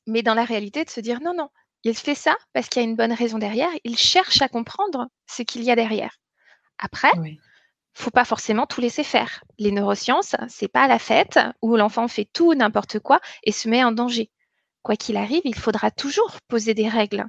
[0.07, 1.49] mais dans la réalité, de se dire: «Non, non,
[1.83, 3.69] il fait ça parce qu'il y a une bonne raison derrière.
[3.83, 6.17] Il cherche à comprendre ce qu'il y a derrière».
[6.79, 7.39] Après, Oui.
[7.97, 9.43] Faut pas forcément tout laisser faire.
[9.59, 13.83] Les neurosciences, c'est pas la fête où l'enfant fait tout n'importe quoi et se met
[13.83, 14.31] en danger.
[14.83, 17.25] Quoi qu'il arrive, il faudra toujours poser des règles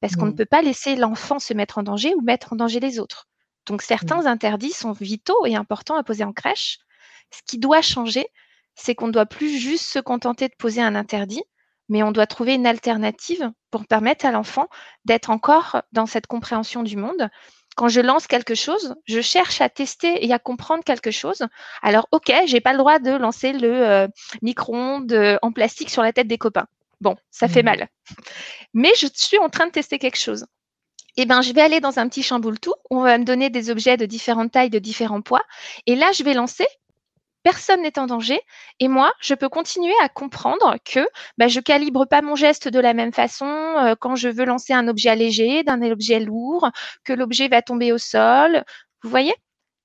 [0.00, 0.34] parce qu'on ne Mmh.
[0.34, 3.28] peut pas laisser l'enfant se mettre en danger ou mettre en danger les autres.
[3.66, 4.16] Donc Mmh.
[4.16, 6.78] certains interdits sont vitaux et importants à poser en crèche.
[7.34, 8.26] Ce qui doit changer,
[8.74, 11.42] c'est qu'on ne doit plus juste se contenter de poser un interdit,
[11.88, 14.68] mais on doit trouver une alternative pour permettre à l'enfant
[15.04, 17.28] d'être encore dans cette compréhension du monde.
[17.76, 21.42] Quand je lance quelque chose, je cherche à tester et à comprendre quelque chose.
[21.82, 23.72] Alors OK, j'ai pas le droit de lancer le,
[24.04, 24.08] heu,
[24.42, 26.66] micro-ondes, heu, en plastique sur la tête des copains.
[27.00, 27.66] Bon, ça fait Mmh.
[27.66, 27.88] mal.
[28.74, 30.46] Mais je suis en train de tester quelque chose.
[31.16, 33.70] Et ben, je vais aller dans un petit chamboule-tout, où on va me donner des
[33.70, 35.42] objets de différentes tailles, de différents poids
[35.86, 36.66] et là, je vais lancer,
[37.42, 38.40] personne n'est en danger
[38.80, 41.00] et moi, je peux continuer à comprendre que,
[41.38, 44.72] bah, je calibre pas mon geste de la même façon, heu, quand je veux lancer
[44.72, 46.70] un objet léger, d'un objet lourd,
[47.04, 48.64] que l'objet va tomber au sol.
[49.02, 49.34] Vous voyez?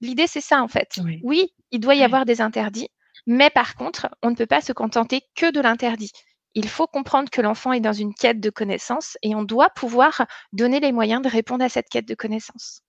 [0.01, 0.99] L'idée, c'est ça, en fait.
[1.03, 1.19] Oui.
[1.23, 2.89] Oui, il doit y avoir des interdits,
[3.25, 6.11] mais par contre, on ne peut pas se contenter que de l'interdit.
[6.55, 10.25] Il faut comprendre que l'enfant est dans une quête de connaissances et on doit pouvoir
[10.53, 12.81] donner les moyens de répondre à cette quête de connaissances.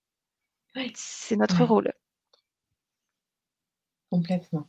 [0.75, 0.91] Ouais.
[0.95, 1.91] C'est notre rôle.
[4.11, 4.67] Complètement.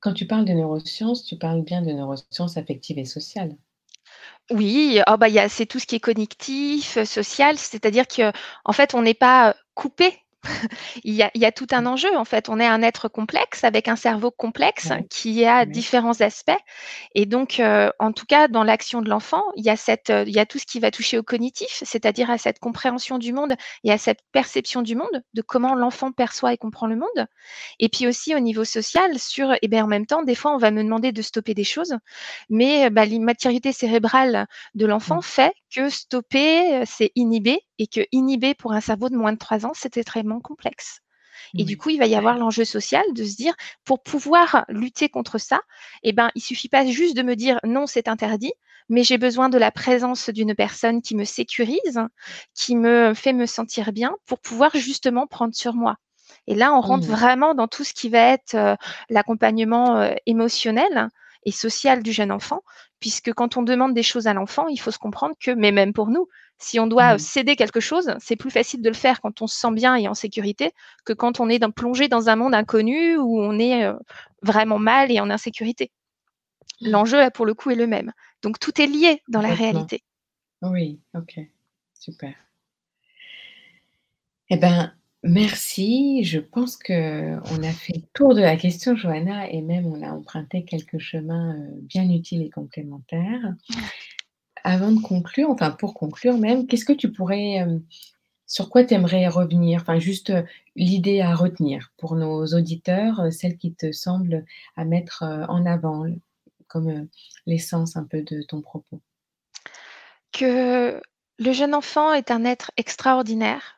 [0.00, 3.56] Quand tu parles de neurosciences, tu parles bien de neurosciences affectives et sociales?
[4.50, 9.02] Oui, oh bah, c'est tout ce qui est cognitif, heu, social, c'est-à-dire qu'en fait, on
[9.02, 10.18] n'est pas, coupé.
[11.04, 11.86] Il y a il y a tout un Mmh.
[11.86, 12.48] enjeu, en fait.
[12.48, 16.52] On est un être complexe avec un cerveau complexe qui a différents aspects
[17.14, 20.24] et donc heu, en tout cas, dans l'action de l'enfant, il y a cette, heu,
[20.26, 23.32] il y a tout ce qui va toucher au cognitif, c'est-à-dire à cette compréhension du
[23.32, 27.26] monde et à cette perception du monde, de comment l'enfant perçoit et comprend le monde
[27.80, 30.58] et puis aussi au niveau social sur et beh, en même temps, des fois, on
[30.58, 31.94] va me demander de stopper des choses,
[32.50, 35.22] mais bah, l'immaturité cérébrale de l'enfant Mmh.
[35.22, 39.38] fait que stopper, heu, c'est inhiber et que inhiber pour un cerveau de moins de
[39.38, 41.00] 3 ans, c'est extrêmement complexe.
[41.58, 43.54] Et du coup, il va y avoir l'enjeu social de se dire:
[43.84, 45.60] «Pour pouvoir lutter contre ça
[46.02, 48.52] et ben, il suffit pas juste de me dire: "Non, c'est interdit",
[48.88, 52.00] mais j'ai besoin de la présence d'une personne qui me sécurise,
[52.54, 55.96] qui me fait me sentir bien pour pouvoir justement prendre sur moi»
[56.46, 57.10] et là, on rentre Mmh.
[57.10, 58.76] vraiment dans tout ce qui va être, heu,
[59.10, 61.08] l'accompagnement, heu, émotionnel
[61.44, 62.62] et social du jeune enfant,
[63.00, 65.92] puisque quand on demande des choses à l'enfant, il faut se comprendre que mais même
[65.92, 66.28] pour nous,
[66.58, 67.18] si on doit Mmh.
[67.18, 70.08] céder quelque chose, c'est plus facile de le faire quand on se sent bien et
[70.08, 70.72] en sécurité
[71.04, 73.96] que quand on est dans plongé dans un monde inconnu où on est, heu,
[74.42, 75.90] vraiment mal et en insécurité.
[76.80, 78.12] L'enjeu, là, pour le coup, est le même.
[78.42, 80.02] Donc tout est lié dans la réalité.
[80.62, 81.38] Oui, OK,
[81.94, 82.34] super.
[84.50, 86.22] Et ben Merci.
[86.22, 90.10] Je pense qu'on a fait le tour de la question, Johanna, et même on a
[90.10, 93.54] emprunté quelques chemins euh, bien utiles et complémentaires.
[94.62, 97.78] Avant de conclure, enfin pour conclure même, qu'est-ce que tu pourrais, euh,
[98.46, 99.80] sur quoi tu aimerais revenir?
[99.80, 100.42] Enfin, juste euh,
[100.76, 104.44] l'idée à retenir pour nos auditeurs, celle qui te semble
[104.76, 106.06] à mettre en avant
[106.68, 107.08] comme
[107.46, 109.00] l'essence un peu de ton propos.
[110.32, 111.00] Que
[111.38, 113.77] le jeune enfant est un être extraordinaire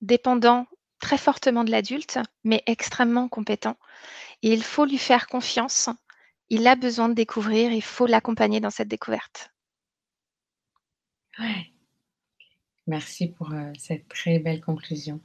[0.00, 0.66] dépendant
[1.00, 3.76] très fortement de l'adulte, mais extrêmement compétent.
[4.42, 5.88] Il faut lui faire confiance.
[6.50, 9.50] Il a besoin de découvrir, il faut l'accompagner dans cette découverte.
[11.38, 11.72] Ouais.
[12.88, 15.20] Merci pour euh, cette très belle conclusion.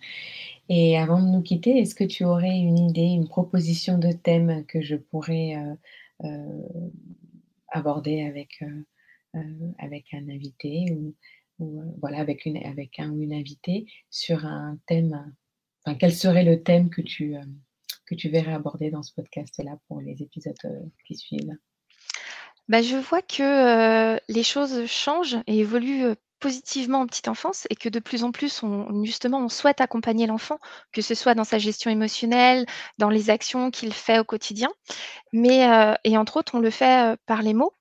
[0.67, 4.65] Et avant de nous quitter, est-ce que tu aurais une idée, une proposition de thème
[4.65, 5.75] que je pourrais euh,
[6.25, 6.61] euh,
[7.69, 8.61] aborder avec,
[9.79, 11.15] avec un invité ou,
[11.59, 15.33] ou voilà, avec, une, avec un ou une invitée sur un thème,
[15.85, 17.35] enfin, quel serait le thème que tu,
[18.05, 20.57] que tu verrais aborder dans ce podcast-là pour les épisodes
[21.05, 21.57] qui suivent?
[22.67, 27.87] Bah, Je vois que les choses changent et évoluent positivement en petite enfance et que
[27.87, 30.59] de plus en plus, on, justement, on souhaite accompagner l'enfant,
[30.91, 32.65] que ce soit dans sa gestion émotionnelle,
[32.97, 34.69] dans les actions qu'il fait au quotidien.
[35.31, 35.65] Mais,
[36.03, 37.73] et entre autres, on le fait par les mots.